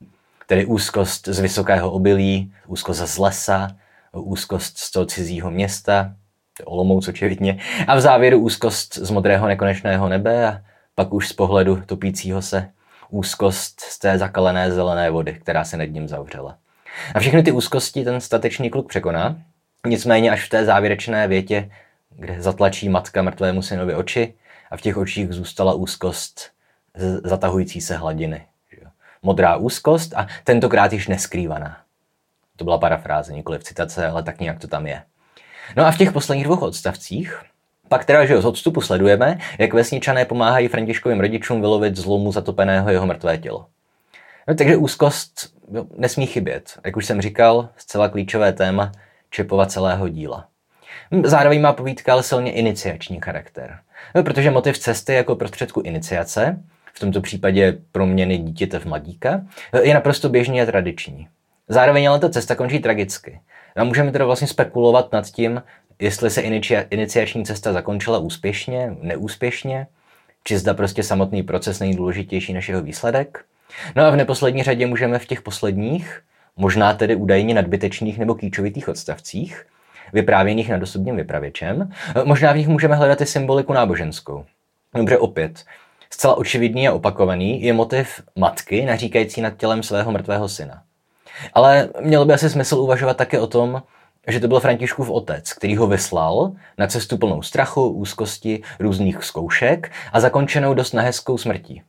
Tedy 0.46 0.66
úzkost 0.66 1.28
z 1.28 1.38
vysokého 1.38 1.90
obilí, 1.90 2.54
úzkost 2.66 3.00
z 3.00 3.18
lesa, 3.18 3.68
úzkost 4.12 4.78
z 4.78 4.90
toho 4.90 5.06
cizího 5.06 5.50
města, 5.50 6.14
to 6.58 6.64
Olomouc 6.64 7.08
očividně, 7.08 7.58
a 7.86 7.96
v 7.96 8.00
závěru 8.00 8.38
úzkost 8.38 8.94
z 8.94 9.10
modrého 9.10 9.48
nekonečného 9.48 10.08
nebe 10.08 10.46
a 10.46 10.60
pak 10.94 11.14
už 11.14 11.28
z 11.28 11.32
pohledu 11.32 11.82
topícího 11.86 12.42
se 12.42 12.68
úzkost 13.10 13.80
z 13.80 13.98
té 13.98 14.18
zakalené 14.18 14.72
zelené 14.72 15.10
vody, 15.10 15.38
která 15.42 15.64
se 15.64 15.76
nad 15.76 15.84
ním 15.84 16.08
zavřela. 16.08 16.56
A 17.14 17.20
všechny 17.20 17.42
ty 17.42 17.52
úzkosti 17.52 18.04
ten 18.04 18.20
statečný 18.20 18.70
kluk 18.70 18.88
překoná, 18.88 19.36
nicméně 19.86 20.30
až 20.30 20.46
v 20.46 20.48
té 20.48 20.64
závěrečné 20.64 21.28
větě, 21.28 21.70
kde 22.16 22.42
zatlačí 22.42 22.88
matka 22.88 23.22
mrtvému 23.22 23.62
synovi 23.62 23.94
oči 23.94 24.34
a 24.70 24.76
v 24.76 24.80
těch 24.80 24.96
očích 24.96 25.32
zůstala 25.32 25.74
úzkost 25.74 26.50
zatahující 27.24 27.80
se 27.80 27.96
hladiny. 27.96 28.46
Modrá 29.22 29.56
úzkost 29.56 30.14
a 30.14 30.26
tentokrát 30.44 30.92
již 30.92 31.08
neskrývaná. 31.08 31.80
To 32.56 32.64
byla 32.64 32.78
parafráze, 32.78 33.32
nikoli 33.32 33.58
v 33.58 33.64
citace, 33.64 34.06
ale 34.06 34.22
tak 34.22 34.40
nějak 34.40 34.58
to 34.58 34.68
tam 34.68 34.86
je. 34.86 35.02
No 35.76 35.86
a 35.86 35.90
v 35.90 35.98
těch 35.98 36.12
posledních 36.12 36.44
dvou 36.44 36.56
odstavcích 36.56 37.42
pak 37.88 38.04
teda, 38.04 38.26
že 38.26 38.42
z 38.42 38.44
odstupu 38.44 38.80
sledujeme, 38.80 39.38
jak 39.58 39.74
vesničané 39.74 40.24
pomáhají 40.24 40.68
Františkovým 40.68 41.20
rodičům 41.20 41.60
vylovit 41.60 41.96
zlomu 41.96 42.32
zatopeného 42.32 42.90
jeho 42.90 43.06
mrtvé 43.06 43.38
tělo. 43.38 43.66
No, 44.48 44.54
takže 44.54 44.76
úzkost 44.76 45.51
jo, 45.72 45.86
nesmí 45.96 46.26
chybět. 46.26 46.78
Jak 46.84 46.96
už 46.96 47.06
jsem 47.06 47.20
říkal, 47.20 47.68
zcela 47.76 48.08
klíčové 48.08 48.52
téma 48.52 48.92
Čepova 49.30 49.66
celého 49.66 50.08
díla. 50.08 50.46
Zároveň 51.24 51.60
má 51.60 51.72
povídka 51.72 52.12
ale 52.12 52.22
silně 52.22 52.52
iniciační 52.52 53.20
charakter. 53.20 53.78
No, 54.14 54.22
protože 54.22 54.50
motiv 54.50 54.78
cesty 54.78 55.14
jako 55.14 55.36
prostředku 55.36 55.80
iniciace, 55.80 56.62
v 56.94 57.00
tomto 57.00 57.20
případě 57.20 57.78
proměny 57.92 58.38
dítěte 58.38 58.78
v 58.78 58.84
mladíka, 58.84 59.40
je 59.82 59.94
naprosto 59.94 60.28
běžný 60.28 60.62
a 60.62 60.66
tradiční. 60.66 61.28
Zároveň 61.68 62.08
ale 62.08 62.18
ta 62.18 62.28
cesta 62.28 62.54
končí 62.54 62.78
tragicky. 62.78 63.40
A 63.76 63.84
můžeme 63.84 64.12
teda 64.12 64.24
vlastně 64.24 64.48
spekulovat 64.48 65.12
nad 65.12 65.26
tím, 65.26 65.62
jestli 65.98 66.30
se 66.30 66.40
iniciační 66.90 67.44
cesta 67.44 67.72
zakončila 67.72 68.18
úspěšně, 68.18 68.96
neúspěšně, 69.00 69.86
či 70.44 70.58
zda 70.58 70.74
prostě 70.74 71.02
samotný 71.02 71.42
proces 71.42 71.80
není 71.80 71.96
důležitější 71.96 72.52
než 72.52 72.68
jeho 72.68 72.82
výsledek. 72.82 73.44
No 73.96 74.04
a 74.04 74.10
v 74.10 74.16
neposlední 74.16 74.62
řadě 74.62 74.86
můžeme 74.86 75.18
v 75.18 75.26
těch 75.26 75.42
posledních, 75.42 76.20
možná 76.56 76.94
tedy 76.94 77.16
údajně 77.16 77.54
nadbytečných 77.54 78.18
nebo 78.18 78.34
kýčovitých 78.34 78.88
odstavcích, 78.88 79.66
vyprávěných 80.12 80.70
nad 80.70 80.82
osobním 80.82 81.16
vypravěčem, 81.16 81.92
možná 82.24 82.52
v 82.52 82.56
nich 82.56 82.68
můžeme 82.68 82.96
hledat 82.96 83.20
i 83.20 83.26
symboliku 83.26 83.72
náboženskou. 83.72 84.44
Dobře, 84.94 85.18
opět, 85.18 85.64
zcela 86.10 86.34
očividný 86.34 86.88
a 86.88 86.92
opakovaný 86.92 87.62
je 87.62 87.72
motiv 87.72 88.22
matky 88.36 88.84
naříkající 88.84 89.40
nad 89.40 89.56
tělem 89.56 89.82
svého 89.82 90.12
mrtvého 90.12 90.48
syna. 90.48 90.82
Ale 91.54 91.88
mělo 92.00 92.24
by 92.24 92.32
asi 92.32 92.50
smysl 92.50 92.74
uvažovat 92.74 93.16
také 93.16 93.40
o 93.40 93.46
tom, 93.46 93.82
že 94.28 94.40
to 94.40 94.48
byl 94.48 94.60
Františkův 94.60 95.10
otec, 95.10 95.52
který 95.52 95.76
ho 95.76 95.86
vyslal 95.86 96.52
na 96.78 96.86
cestu 96.86 97.18
plnou 97.18 97.42
strachu, 97.42 97.88
úzkosti, 97.88 98.62
různých 98.80 99.24
zkoušek 99.24 99.92
a 100.12 100.20
zakončenou 100.20 100.74
dost 100.74 100.92
nehezkou 100.92 101.38
smrtí. 101.38 101.82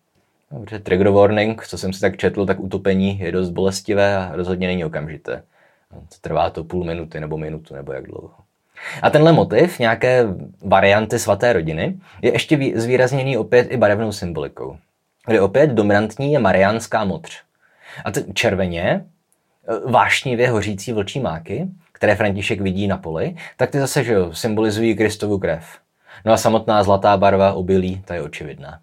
Dobře, 0.54 0.80
trigger 0.80 1.10
warning, 1.10 1.68
co 1.68 1.78
jsem 1.78 1.94
si 1.94 2.02
tak 2.02 2.18
četl, 2.18 2.46
tak 2.46 2.60
utopení 2.60 3.20
je 3.20 3.32
dost 3.32 3.50
bolestivé 3.50 4.18
a 4.18 4.32
rozhodně 4.36 4.68
není 4.68 4.86
okamžité. 4.86 5.44
Trvá 6.22 6.50
to 6.50 6.64
půl 6.64 6.84
minuty 6.84 7.20
nebo 7.20 7.38
minutu 7.38 7.76
nebo 7.76 7.94
jak 7.94 8.06
dlouho. 8.06 8.34
A 9.02 9.10
tenhle 9.10 9.32
motiv, 9.32 9.80
nějaké 9.80 10.26
varianty 10.62 11.20
svaté 11.20 11.54
rodiny, 11.54 12.00
je 12.22 12.34
ještě 12.34 12.60
zvýrazněný 12.76 13.38
opět 13.38 13.72
i 13.72 13.78
barevnou 13.78 14.12
symbolikou. 14.12 14.78
Kde 15.26 15.42
opět 15.42 15.68
dominantní 15.68 16.34
je 16.34 16.40
mariánská 16.40 17.06
modř. 17.06 17.42
A 18.06 18.12
ty 18.12 18.34
červeně, 18.34 19.06
vášnivě 19.86 20.50
hořící 20.50 20.94
vlčí 20.94 21.20
máky, 21.20 21.68
které 21.92 22.16
František 22.16 22.62
vidí 22.62 22.88
na 22.88 22.98
poli, 22.98 23.36
tak 23.58 23.70
ty 23.72 23.80
zase 23.80 24.04
že 24.04 24.16
symbolizují 24.32 24.96
Kristovu 24.96 25.40
krev. 25.40 25.66
No 26.26 26.34
a 26.34 26.38
samotná 26.38 26.84
zlatá 26.84 27.18
barva 27.18 27.54
obilí, 27.54 28.02
ta 28.06 28.16
je 28.16 28.22
očividná. 28.22 28.80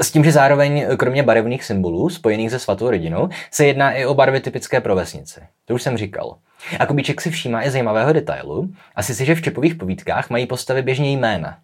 S 0.00 0.10
tím, 0.10 0.24
že 0.24 0.32
zároveň 0.32 0.86
kromě 0.96 1.22
barevných 1.22 1.64
symbolů 1.64 2.10
spojených 2.10 2.50
se 2.50 2.58
svatou 2.58 2.90
rodinou 2.90 3.28
se 3.50 3.66
jedná 3.66 3.92
i 3.92 4.06
o 4.06 4.14
barvy 4.14 4.40
typické 4.40 4.80
pro 4.80 4.96
vesnici. 4.96 5.40
To 5.64 5.74
už 5.74 5.82
jsem 5.82 5.96
říkal. 5.96 6.36
A 6.78 6.86
Kubíček 6.86 7.20
si 7.20 7.30
všímá 7.30 7.66
i 7.66 7.70
zajímavého 7.70 8.12
detailu, 8.12 8.70
a 8.94 9.02
si, 9.02 9.24
že 9.24 9.34
v 9.34 9.42
čepových 9.42 9.74
povídkách 9.74 10.30
mají 10.30 10.46
postavy 10.46 10.82
běžně 10.82 11.12
jména. 11.12 11.58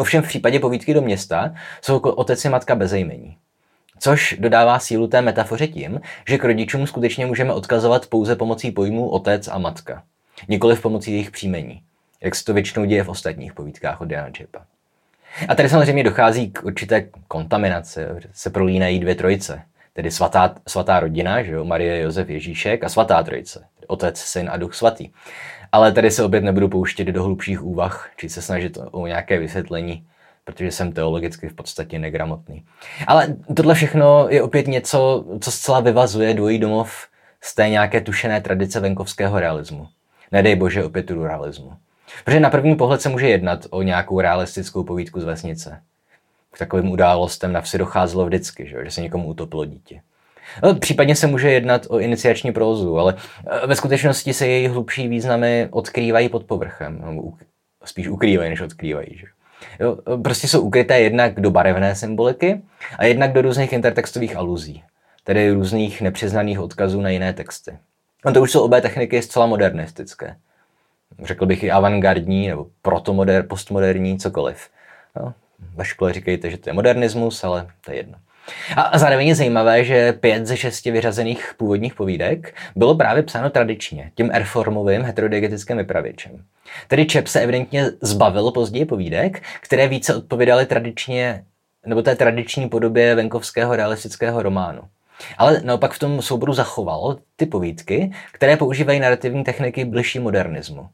Ovšem 0.00 0.22
v 0.22 0.28
případě 0.28 0.60
povídky 0.60 0.94
do 0.94 1.02
města 1.02 1.54
jsou 1.82 1.98
otec 1.98 2.44
i 2.44 2.48
matka 2.48 2.74
bezejmení. 2.74 3.36
Což 3.98 4.36
dodává 4.38 4.78
sílu 4.78 5.06
té 5.06 5.22
metafoře 5.22 5.66
tím, 5.66 6.00
že 6.28 6.38
k 6.38 6.44
rodičům 6.44 6.86
skutečně 6.86 7.26
můžeme 7.26 7.52
odkazovat 7.52 8.06
pouze 8.06 8.36
pomocí 8.36 8.70
pojmů 8.70 9.08
otec 9.08 9.48
a 9.48 9.58
matka, 9.58 10.02
nikoli 10.48 10.76
v 10.76 10.80
pomocí 10.80 11.10
jejich 11.10 11.30
příjmení, 11.30 11.82
jak 12.20 12.34
se 12.34 12.44
to 12.44 12.54
většinou 12.54 12.84
děje 12.84 13.04
v 13.04 13.08
ostatních 13.08 13.52
povídkách 13.52 14.00
od 14.00 14.10
Jana 14.10 14.30
Čepa. 14.30 14.64
A 15.48 15.54
tady 15.54 15.68
samozřejmě 15.68 16.04
dochází 16.04 16.50
k 16.50 16.64
určité 16.64 17.08
kontaminaci, 17.28 18.00
se 18.32 18.50
prolínají 18.50 19.00
dvě 19.00 19.14
trojice, 19.14 19.62
tedy 19.92 20.10
svatá, 20.10 20.54
svatá 20.68 21.00
rodina, 21.00 21.42
že 21.42 21.52
jo, 21.52 21.64
Marie, 21.64 22.00
Josef, 22.00 22.30
Ježíšek 22.30 22.84
a 22.84 22.88
svatá 22.88 23.22
trojice, 23.22 23.64
otec, 23.86 24.18
syn 24.18 24.50
a 24.52 24.56
duch 24.56 24.74
svatý. 24.74 25.10
Ale 25.72 25.92
tady 25.92 26.10
se 26.10 26.24
opět 26.24 26.44
nebudu 26.44 26.68
pouštět 26.68 27.04
do 27.04 27.22
hlubších 27.22 27.62
úvah, 27.62 28.10
či 28.16 28.28
se 28.28 28.42
snažit 28.42 28.78
o 28.90 29.06
nějaké 29.06 29.38
vysvětlení 29.38 30.06
protože 30.48 30.70
jsem 30.70 30.92
teologicky 30.92 31.48
v 31.48 31.54
podstatě 31.54 31.98
negramotný. 31.98 32.64
Ale 33.06 33.36
tohle 33.56 33.74
všechno 33.74 34.26
je 34.28 34.42
opět 34.42 34.66
něco, 34.66 35.24
co 35.40 35.50
zcela 35.50 35.80
vyvazuje 35.80 36.34
dvojí 36.34 36.58
domov 36.58 37.06
z 37.40 37.54
té 37.54 37.68
nějaké 37.68 38.00
tušené 38.00 38.40
tradice 38.40 38.80
venkovského 38.80 39.40
realismu. 39.40 39.88
Nedej 40.32 40.56
bože 40.56 40.84
opět 40.84 41.02
tu 41.02 41.24
realismu. 41.24 41.72
Protože 42.24 42.40
na 42.40 42.50
první 42.50 42.76
pohled 42.76 43.00
se 43.00 43.08
může 43.08 43.28
jednat 43.28 43.66
o 43.70 43.82
nějakou 43.82 44.20
realistickou 44.20 44.84
povídku 44.84 45.20
z 45.20 45.24
vesnice. 45.24 45.80
K 46.52 46.58
takovým 46.58 46.90
událostem 46.90 47.52
na 47.52 47.60
vsi 47.60 47.78
docházelo 47.78 48.26
vždycky, 48.26 48.68
že, 48.68 48.84
že 48.84 48.90
se 48.90 49.00
někomu 49.00 49.28
utopilo 49.28 49.64
dítě. 49.64 50.00
No, 50.62 50.74
případně 50.74 51.16
se 51.16 51.26
může 51.26 51.50
jednat 51.50 51.86
o 51.88 51.98
iniciační 51.98 52.52
prózu, 52.52 52.98
ale 52.98 53.14
e, 53.46 53.66
ve 53.66 53.76
skutečnosti 53.76 54.34
se 54.34 54.46
její 54.46 54.68
hlubší 54.68 55.08
významy 55.08 55.68
odkrývají 55.70 56.28
pod 56.28 56.44
povrchem. 56.44 56.98
No, 57.04 57.32
spíš 57.84 58.08
ukrývají, 58.08 58.50
než 58.50 58.60
odkrývají. 58.60 59.18
Že? 59.18 59.26
Jo, 59.80 59.98
prostě 60.22 60.48
jsou 60.48 60.60
ukryté 60.60 61.00
jednak 61.00 61.40
do 61.40 61.50
barevné 61.50 61.94
symboliky 61.94 62.62
a 62.98 63.04
jednak 63.04 63.32
do 63.32 63.42
různých 63.42 63.72
intertextových 63.72 64.36
aluzí, 64.36 64.82
tedy 65.24 65.50
různých 65.50 66.00
nepřiznaných 66.00 66.60
odkazů 66.60 67.00
na 67.00 67.10
jiné 67.10 67.32
texty. 67.32 67.78
A 68.24 68.32
to 68.32 68.42
už 68.42 68.52
jsou 68.52 68.60
obě 68.60 68.80
techniky 68.80 69.22
zcela 69.22 69.46
modernistické. 69.46 70.36
Řekl 71.22 71.46
bych 71.46 71.62
i 71.62 71.70
avantgardní 71.70 72.48
nebo 72.48 72.66
protomoder, 72.82 73.46
postmoderní, 73.46 74.18
cokoliv. 74.18 74.68
No, 75.16 75.34
ve 75.74 75.84
škole 75.84 76.12
říkejte, 76.12 76.50
že 76.50 76.56
to 76.56 76.70
je 76.70 76.74
modernismus, 76.74 77.44
ale 77.44 77.66
to 77.84 77.90
je 77.90 77.96
jedno. 77.96 78.18
A 78.76 78.98
zároveň 78.98 79.28
je 79.28 79.34
zajímavé, 79.34 79.84
že 79.84 80.12
pět 80.12 80.46
ze 80.46 80.56
šesti 80.56 80.90
vyřazených 80.90 81.54
původních 81.56 81.94
povídek 81.94 82.54
bylo 82.76 82.94
právě 82.94 83.22
psáno 83.22 83.50
tradičně, 83.50 84.10
tím 84.14 84.30
erformovým 84.32 85.02
heterodigetickým 85.02 85.76
vypravěčem. 85.76 86.42
Tedy 86.88 87.06
Čep 87.06 87.26
se 87.26 87.40
evidentně 87.40 87.90
zbavil 88.00 88.50
později 88.50 88.84
povídek, 88.84 89.42
které 89.60 89.88
více 89.88 90.14
odpovídaly 90.14 90.66
tradičně 90.66 91.44
nebo 91.86 92.02
té 92.02 92.16
tradiční 92.16 92.68
podobě 92.68 93.14
venkovského 93.14 93.76
realistického 93.76 94.42
románu. 94.42 94.82
Ale 95.38 95.60
naopak 95.64 95.92
v 95.92 95.98
tom 95.98 96.22
souboru 96.22 96.52
zachoval 96.52 97.18
ty 97.36 97.46
povídky, 97.46 98.12
které 98.32 98.56
používají 98.56 99.00
narrativní 99.00 99.44
techniky 99.44 99.84
bližší 99.84 100.18
modernismu. 100.18 100.88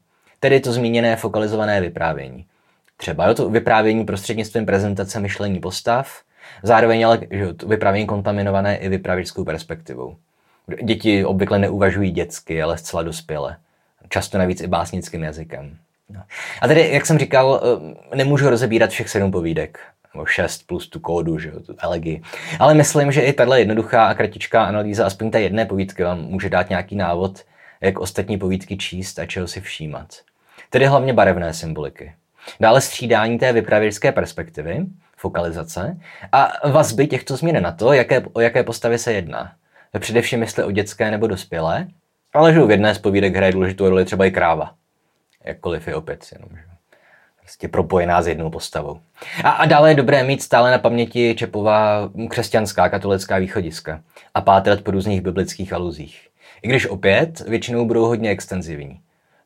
Tedy 0.45 0.59
to 0.59 0.71
zmíněné 0.71 1.15
fokalizované 1.15 1.81
vyprávění. 1.81 2.45
Třeba 2.97 3.27
jo, 3.27 3.33
to 3.33 3.49
vyprávění 3.49 4.05
prostřednictvím 4.05 4.65
prezentace 4.65 5.19
myšlení 5.19 5.59
postav, 5.59 6.21
zároveň 6.63 7.05
ale 7.05 7.19
že, 7.31 7.53
to 7.53 7.67
vyprávění 7.67 8.07
kontaminované 8.07 8.77
i 8.77 8.89
vypravěčskou 8.89 9.43
perspektivou. 9.43 10.15
Děti 10.83 11.25
obvykle 11.25 11.59
neuvažují 11.59 12.11
dětsky, 12.11 12.61
ale 12.61 12.77
zcela 12.77 13.03
dospěle 13.03 13.57
často 14.09 14.37
navíc 14.37 14.61
i 14.61 14.67
básnickým 14.67 15.23
jazykem. 15.23 15.77
No. 16.09 16.21
A 16.61 16.67
tedy, 16.67 16.89
jak 16.91 17.05
jsem 17.05 17.17
říkal, 17.17 17.61
eh, 17.63 18.15
nemůžu 18.15 18.49
rozebírat 18.49 18.89
všech 18.89 19.09
sedm 19.09 19.31
povídek, 19.31 19.79
nebo 20.13 20.25
šest 20.25 20.67
plus 20.67 20.89
tu 20.89 20.99
kódu, 20.99 21.39
že 21.39 21.49
jo, 21.49 21.59
tu 21.59 21.75
elegii. 21.77 22.21
Ale 22.59 22.73
myslím, 22.73 23.11
že 23.11 23.21
i 23.21 23.33
tahle 23.33 23.59
jednoduchá 23.59 24.05
a 24.05 24.13
kratičká 24.13 24.63
analýza 24.63 25.05
aspoň 25.05 25.31
té 25.31 25.41
jedné 25.41 25.65
povídky 25.65 26.03
vám 26.03 26.19
může 26.21 26.49
dát 26.49 26.69
nějaký 26.69 26.95
návod, 26.95 27.43
jak 27.81 27.99
ostatní 27.99 28.37
povídky 28.37 28.77
číst 28.77 29.19
a 29.19 29.25
čeho 29.25 29.47
si 29.47 29.61
všímat. 29.61 30.07
Tedy 30.75 30.85
hlavně 30.85 31.13
barevné 31.13 31.53
symboliky. 31.53 32.13
Dále 32.59 32.81
střídání 32.81 33.39
té 33.39 33.53
vypravěčské 33.53 34.11
perspektivy, 34.11 34.85
fokalizace 35.17 35.97
a 36.31 36.51
vazby 36.69 37.07
těchto 37.07 37.37
změn 37.37 37.63
na 37.63 37.71
to, 37.71 37.93
jaké, 37.93 38.23
o 38.33 38.39
jaké 38.39 38.63
postavy 38.63 38.97
se 38.97 39.13
jedná. 39.13 39.53
Především 39.99 40.41
jestli 40.41 40.63
o 40.63 40.71
dětské 40.71 41.11
nebo 41.11 41.27
dospělé, 41.27 41.87
ale 42.33 42.53
že 42.53 42.63
v 42.63 42.71
jedné 42.71 42.95
z 42.95 42.97
povídek 42.97 43.35
hraje 43.35 43.51
důležitou 43.51 43.89
roli 43.89 44.05
třeba 44.05 44.25
i 44.25 44.31
kráva. 44.31 44.73
Jakkoliv 45.43 45.87
je 45.87 45.95
opět 45.95 46.25
jenom, 46.31 46.49
že 46.51 46.63
prostě 47.39 47.67
propojená 47.67 48.21
s 48.21 48.27
jednou 48.27 48.49
postavou. 48.49 48.99
A, 49.43 49.49
a 49.49 49.65
dále 49.65 49.91
je 49.91 49.95
dobré 49.95 50.23
mít 50.23 50.43
stále 50.43 50.71
na 50.71 50.77
paměti 50.77 51.35
Čepová 51.37 52.09
křesťanská 52.29 52.89
katolická 52.89 53.37
východiska 53.37 54.01
a 54.33 54.41
pátrat 54.41 54.81
po 54.81 54.91
různých 54.91 55.21
biblických 55.21 55.73
aluzích. 55.73 56.27
I 56.61 56.67
když 56.67 56.87
opět 56.87 57.39
většinou 57.39 57.85
budou 57.85 58.05
hodně 58.05 58.29
extenzivní. 58.29 59.01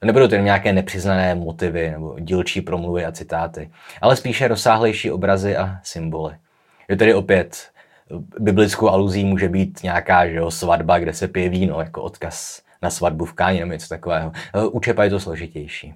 Nebudou 0.06 0.28
to 0.28 0.36
jen 0.36 0.44
nějaké 0.44 0.74
nepřiznané 0.74 1.36
motivy 1.36 1.92
nebo 1.92 2.20
dílčí 2.20 2.62
promluvy 2.62 3.06
a 3.06 3.12
citáty, 3.12 3.70
ale 4.02 4.16
spíše 4.16 4.48
rozsáhlejší 4.48 5.12
obrazy 5.12 5.58
a 5.58 5.80
symboly. 5.84 6.36
Je 6.90 6.96
tedy 6.96 7.14
opět 7.14 7.72
biblickou 8.40 8.90
aluzí 8.90 9.26
může 9.26 9.50
být 9.50 9.84
nějaká 9.84 10.28
že 10.28 10.36
jo, 10.36 10.52
svatba, 10.52 11.00
kde 11.00 11.14
se 11.14 11.28
pije 11.28 11.50
víno 11.50 11.80
jako 11.80 12.02
odkaz 12.02 12.62
na 12.82 12.90
svatbu 12.90 13.26
v 13.26 13.34
Káni 13.34 13.60
nebo 13.60 13.72
něco 13.72 13.90
takového. 13.90 14.32
Eh, 14.56 14.66
u 14.66 14.80
Čepa 14.80 15.04
je 15.04 15.10
to 15.10 15.20
složitější. 15.20 15.94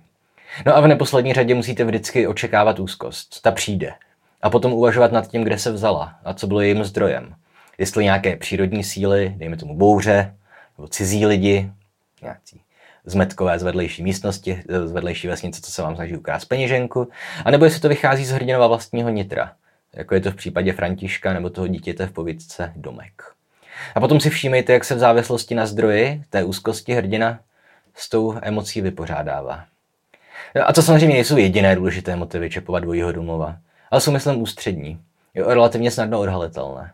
No 0.66 0.78
a 0.78 0.82
v 0.82 0.88
neposlední 0.88 1.34
řadě 1.34 1.56
musíte 1.56 1.84
vždycky 1.84 2.28
očekávat 2.28 2.80
úzkost. 2.80 3.42
Ta 3.42 3.52
přijde. 3.52 3.94
A 4.42 4.50
potom 4.50 4.74
uvažovat 4.74 5.12
nad 5.12 5.28
tím, 5.28 5.44
kde 5.44 5.58
se 5.58 5.72
vzala 5.72 6.16
a 6.26 6.34
co 6.34 6.48
bylo 6.48 6.62
jejím 6.62 6.84
zdrojem. 6.84 7.36
Jestli 7.78 8.04
nějaké 8.04 8.36
přírodní 8.36 8.84
síly, 8.84 9.34
dejme 9.38 9.58
tomu 9.58 9.78
bouře, 9.78 10.36
nebo 10.78 10.88
cizí 10.88 11.26
lidi, 11.26 11.72
nějaký 12.22 12.62
zmetkové 13.06 13.60
z 13.60 13.63
vedlejší 13.63 14.04
místnosti, 14.04 14.63
z 14.86 14.92
vedlejší 14.92 15.28
vesnice, 15.28 15.62
co 15.62 15.72
se 15.72 15.82
vám 15.82 15.96
snaží 15.96 16.18
ukrást 16.18 16.46
peněženku, 16.46 17.10
anebo 17.46 17.66
jestli 17.66 17.80
to 17.80 17.89
vychází 17.89 18.26
z 18.26 18.32
hrdinova 18.32 18.68
vlastního 18.68 19.10
nitra, 19.10 19.52
jako 19.94 20.16
je 20.16 20.22
to 20.22 20.32
v 20.32 20.36
případě 20.36 20.74
Františka 20.74 21.34
nebo 21.34 21.50
toho 21.50 21.68
dítěte 21.68 22.08
v 22.08 22.12
povídce 22.12 22.74
Domek. 22.76 23.24
A 23.96 24.00
potom 24.00 24.20
si 24.20 24.30
všímejte, 24.30 24.74
jak 24.74 24.84
se 24.84 24.96
v 24.96 25.00
závislosti 25.00 25.56
na 25.56 25.66
zdroji 25.66 26.24
té 26.30 26.44
úzkosti 26.44 26.94
hrdina 26.94 27.39
s 27.96 28.10
tou 28.10 28.36
emocí 28.42 28.82
vypořádává. 28.82 29.66
A 30.66 30.74
to 30.74 30.82
samozřejmě 30.82 31.16
nejsou 31.16 31.38
jediné 31.38 31.76
důležité 31.76 32.16
motivy 32.16 32.50
Čepova 32.50 32.80
dvojího 32.80 33.12
domova, 33.12 33.58
ale 33.92 34.02
jsou, 34.02 34.12
myslím, 34.12 34.42
ústřední. 34.42 35.00
Relativně 35.36 35.92
snadno 35.92 36.20
odhalitelné. 36.20 36.94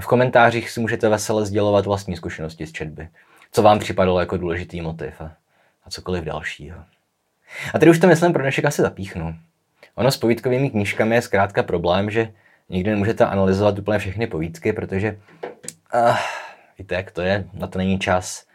V 0.00 0.06
komentářích 0.06 0.70
si 0.70 0.80
můžete 0.80 1.08
vesele 1.08 1.46
sdělovat 1.46 1.86
vlastní 1.86 2.16
zkušenosti 2.16 2.66
z 2.66 2.72
četby. 2.72 3.08
Co 3.52 3.62
vám 3.62 3.78
připadalo 3.78 4.20
jako 4.20 4.36
důležitý 4.36 4.80
motiv 4.80 5.20
a, 5.20 5.32
a 5.84 5.90
cokoliv 5.90 6.24
dalšího. 6.24 6.78
A 7.74 7.78
tady 7.78 7.90
už 7.90 7.98
to 7.98 8.06
myslím 8.06 8.32
pro 8.32 8.42
dnešek 8.42 8.64
asi 8.64 8.82
zapíchnu. 8.82 9.34
Ono 9.94 10.10
s 10.10 10.16
povídkovými 10.16 10.70
knížkami 10.70 11.14
je 11.14 11.22
zkrátka 11.22 11.62
problém, 11.62 12.10
že 12.10 12.32
nikdy 12.68 12.90
nemůžete 12.90 13.26
analyzovat 13.26 13.78
úplně 13.78 13.98
všechny 13.98 14.26
povídky, 14.26 14.72
protože 14.72 15.18
Uh, 15.94 16.16
víte, 16.78 16.94
jak 16.94 17.10
to 17.10 17.22
je, 17.22 17.44
na 17.52 17.66
to 17.66 17.78
není 17.78 17.98
čas. 17.98 18.46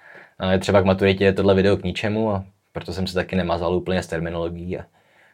Uh, 0.43 0.59
třeba 0.59 0.81
k 0.81 0.85
maturitě 0.85 1.23
je 1.23 1.33
tohle 1.33 1.55
video 1.55 1.77
k 1.77 1.83
ničemu 1.83 2.31
a 2.31 2.43
proto 2.71 2.93
jsem 2.93 3.07
se 3.07 3.13
taky 3.13 3.35
nemazal 3.35 3.75
úplně 3.75 4.03
s 4.03 4.07
terminologií 4.07 4.79
a 4.79 4.85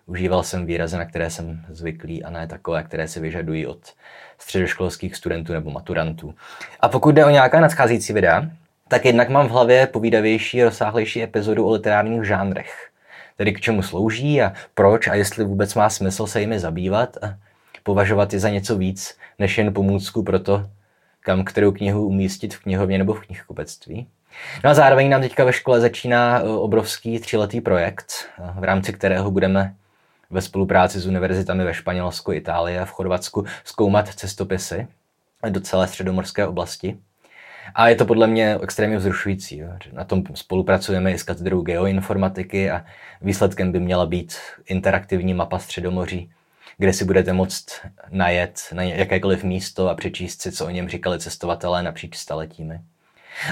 užíval 0.06 0.43
jsem 0.43 0.65
výrazy, 0.65 0.97
na 0.97 1.06
které 1.06 1.30
jsem 1.30 1.65
zvyklý 1.69 2.23
a 2.23 2.30
ne 2.30 2.47
takové, 2.47 2.84
které 2.84 3.08
se 3.08 3.19
vyžadují 3.19 3.67
od 3.67 3.93
středoškolských 4.38 5.15
studentů 5.15 5.54
nebo 5.54 5.71
maturantů. 5.71 6.36
A 6.80 6.89
pokud 6.89 7.15
jde 7.15 7.26
o 7.26 7.30
nějaká 7.30 7.60
nadcházející 7.60 8.13
videa, 8.13 8.49
tak 8.93 9.06
jednak 9.06 9.29
mám 9.29 9.47
v 9.47 9.51
hlavě 9.51 9.88
povídavější, 9.88 10.63
rozsáhlejší 10.63 11.23
epizodu 11.23 11.65
o 11.65 11.71
literárních 11.71 12.23
žánrech. 12.23 12.89
Tedy 13.38 13.53
k 13.53 13.62
čemu 13.62 13.82
slouží 13.82 14.41
a 14.41 14.53
proč 14.73 15.08
a 15.08 15.15
jestli 15.15 15.43
vůbec 15.43 15.75
má 15.75 15.89
smysl 15.89 16.27
se 16.27 16.41
jimi 16.41 16.60
zabývat 16.60 17.17
a 17.23 17.36
považovat 17.84 18.34
je 18.34 18.39
za 18.39 18.49
něco 18.49 18.77
víc, 18.77 19.17
než 19.39 19.58
jen 19.58 19.73
pomůcku 19.73 20.23
pro 20.23 20.39
to, 20.39 20.69
kam 21.19 21.43
kterou 21.43 21.71
knihu 21.71 22.08
umístit 22.08 22.53
v 22.53 22.60
knihovně 22.60 22.97
nebo 22.97 23.13
v 23.13 23.25
knihkupectví. 23.25 24.08
No 24.63 24.69
a 24.69 24.73
zároveň 24.73 25.10
nám 25.10 25.21
teďka 25.21 25.43
ve 25.43 25.53
škole 25.53 25.79
začíná 25.79 26.39
e, 26.39 26.43
obrovský 26.43 27.19
tříletý 27.19 27.62
projekt, 27.62 28.13
e, 28.39 28.60
v 28.60 28.63
rámci 28.63 28.93
kterého 28.93 29.32
budeme 29.32 29.73
ve 30.29 30.41
spolupráci 30.41 30.99
s 30.99 31.08
univerzitami 31.08 31.63
ve 31.63 31.73
Španělsku, 31.73 32.32
Itálii 32.32 32.77
a 32.77 32.86
v 32.86 32.91
Chorvatsku 32.91 33.45
zkoumat 33.63 34.10
cestopisy 34.10 34.88
do 35.49 35.60
celé 35.62 35.88
středomorské 35.88 36.47
oblasti. 36.47 36.97
A 37.76 37.89
je 37.89 37.95
to 37.95 38.06
podle 38.06 38.28
mě 38.28 38.58
extrémně 38.63 38.97
vzrušující. 38.97 39.58
Jo. 39.58 39.67
Na 39.93 40.04
tom 40.04 40.23
spolupracujeme 40.34 41.12
i 41.12 41.19
s 41.19 41.23
katedrou 41.23 41.62
geoinformatiky 41.62 42.71
a 42.71 42.86
výsledkem 43.21 43.71
by 43.71 43.80
měla 43.80 44.06
být 44.06 44.36
interaktivní 44.65 45.34
mapa 45.34 45.60
Středomoří, 45.60 46.32
kde 46.78 46.93
si 46.93 47.06
budete 47.06 47.34
moct 47.34 47.82
najet 48.10 48.60
na 48.73 48.84
jakékoliv 48.84 49.43
místo 49.43 49.89
a 49.89 49.95
přečíst 49.95 50.41
si, 50.41 50.52
co 50.52 50.65
o 50.65 50.69
něm 50.69 50.89
říkali 50.89 51.19
cestovatelé 51.19 51.84
napříč 51.84 52.15
staletími. 52.15 52.80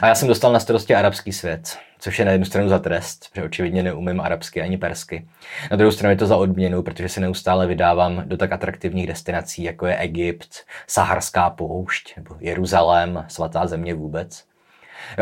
A 0.01 0.07
já 0.07 0.15
jsem 0.15 0.27
dostal 0.27 0.53
na 0.53 0.59
starosti 0.59 0.95
arabský 0.95 1.33
svět, 1.33 1.77
což 2.01 2.19
je 2.19 2.25
na 2.25 2.31
jednu 2.31 2.45
stranu 2.45 2.69
za 2.69 2.79
trest, 2.79 3.29
protože 3.29 3.43
očividně 3.43 3.83
neumím 3.83 4.21
arabsky 4.21 4.61
ani 4.61 4.77
persky. 4.77 5.27
Na 5.71 5.77
druhou 5.77 5.91
stranu 5.91 6.11
je 6.11 6.17
to 6.17 6.25
za 6.25 6.37
odměnu, 6.37 6.83
protože 6.83 7.09
se 7.09 7.19
neustále 7.19 7.67
vydávám 7.67 8.23
do 8.25 8.37
tak 8.37 8.51
atraktivních 8.51 9.07
destinací, 9.07 9.63
jako 9.63 9.85
je 9.85 9.97
Egypt, 9.97 10.49
Saharská 10.87 11.49
poušť, 11.49 12.17
nebo 12.17 12.35
Jeruzalém, 12.39 13.25
svatá 13.27 13.67
země 13.67 13.93
vůbec. 13.93 14.43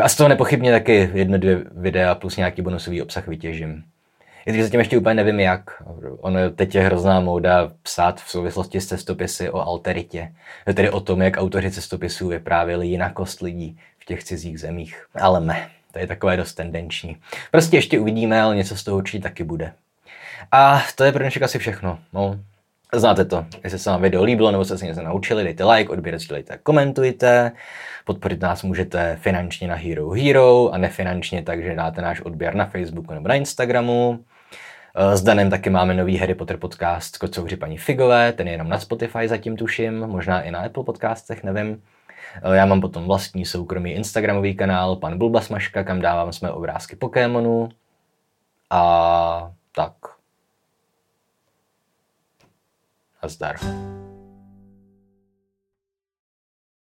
A 0.02 0.08
z 0.08 0.16
toho 0.16 0.28
nepochybně 0.28 0.72
taky 0.72 1.10
jedno, 1.14 1.38
dvě 1.38 1.64
videa 1.70 2.14
plus 2.14 2.36
nějaký 2.36 2.62
bonusový 2.62 3.02
obsah 3.02 3.28
vytěžím. 3.28 3.84
I 4.46 4.50
když 4.50 4.62
zatím 4.62 4.80
ještě 4.80 4.98
úplně 4.98 5.14
nevím 5.14 5.40
jak. 5.40 5.82
Ono 6.20 6.50
teď 6.50 6.74
je 6.74 6.82
hrozná 6.82 7.20
móda 7.20 7.72
psát 7.82 8.20
v 8.20 8.30
souvislosti 8.30 8.80
s 8.80 8.86
cestopisy 8.86 9.50
o 9.50 9.60
alteritě. 9.60 10.32
Tedy 10.74 10.90
o 10.90 11.00
tom, 11.00 11.22
jak 11.22 11.36
autoři 11.36 11.70
cestopisů 11.70 12.28
vyprávěli 12.28 12.86
jinakost 12.86 13.40
lidí 13.40 13.78
v 13.98 14.04
těch 14.04 14.24
cizích 14.24 14.60
zemích. 14.60 15.06
Ale 15.20 15.40
ne, 15.40 15.68
to 15.92 15.98
je 15.98 16.06
takové 16.06 16.36
dost 16.36 16.54
tendenční. 16.54 17.16
Prostě 17.50 17.76
ještě 17.76 17.98
uvidíme, 17.98 18.42
ale 18.42 18.56
něco 18.56 18.76
z 18.76 18.84
toho 18.84 18.96
určitě 18.96 19.22
taky 19.22 19.44
bude. 19.44 19.72
A 20.52 20.82
to 20.94 21.04
je 21.04 21.12
pro 21.12 21.22
dnešek 21.22 21.42
asi 21.42 21.58
všechno. 21.58 21.98
No, 22.12 22.40
Znáte 22.94 23.24
to. 23.24 23.46
Jestli 23.64 23.78
se 23.78 23.90
vám 23.90 24.02
video 24.02 24.24
líbilo 24.24 24.50
nebo 24.50 24.64
jste 24.64 24.78
se 24.78 24.86
něco 24.86 25.02
naučili, 25.02 25.44
dejte 25.44 25.64
like, 25.64 25.90
odběr, 25.90 26.18
sdílejte, 26.18 26.58
komentujte. 26.62 27.52
Podporit 28.04 28.40
nás 28.40 28.62
můžete 28.62 29.18
finančně 29.20 29.68
na 29.68 29.74
Hero 29.74 30.10
Hero 30.10 30.70
a 30.72 30.78
nefinančně, 30.78 31.42
takže 31.42 31.74
dáte 31.74 32.02
náš 32.02 32.20
odběr 32.20 32.54
na 32.54 32.66
Facebooku 32.66 33.14
nebo 33.14 33.28
na 33.28 33.34
Instagramu. 33.34 34.18
Eh, 34.96 35.16
s 35.16 35.22
Danem 35.22 35.50
taky 35.50 35.70
máme 35.70 35.94
nový 35.94 36.16
Harry 36.16 36.34
Potter 36.34 36.56
podcast 36.56 37.18
Kocouři 37.18 37.56
paní 37.56 37.78
Figové, 37.78 38.32
ten 38.32 38.46
je 38.46 38.52
jenom 38.52 38.68
na 38.68 38.78
Spotify 38.78 39.28
zatím 39.28 39.56
tuším, 39.56 40.06
možná 40.06 40.42
i 40.42 40.50
na 40.50 40.60
Apple 40.60 40.84
podcastech, 40.84 41.44
nevím. 41.44 41.82
Eh, 42.34 42.56
já 42.56 42.66
mám 42.66 42.80
potom 42.80 43.04
vlastní 43.04 43.44
soukromý 43.46 43.90
Instagramový 43.90 44.54
kanál, 44.54 44.96
pan 44.96 45.18
Bulbasmaška, 45.18 45.84
kam 45.84 46.00
dávám 46.00 46.32
své 46.32 46.50
obrázky 46.50 46.96
Pokémonů. 46.96 47.68
A 48.70 49.52
tak. 49.74 49.94
A 53.22 53.28
zdar. 53.28 53.56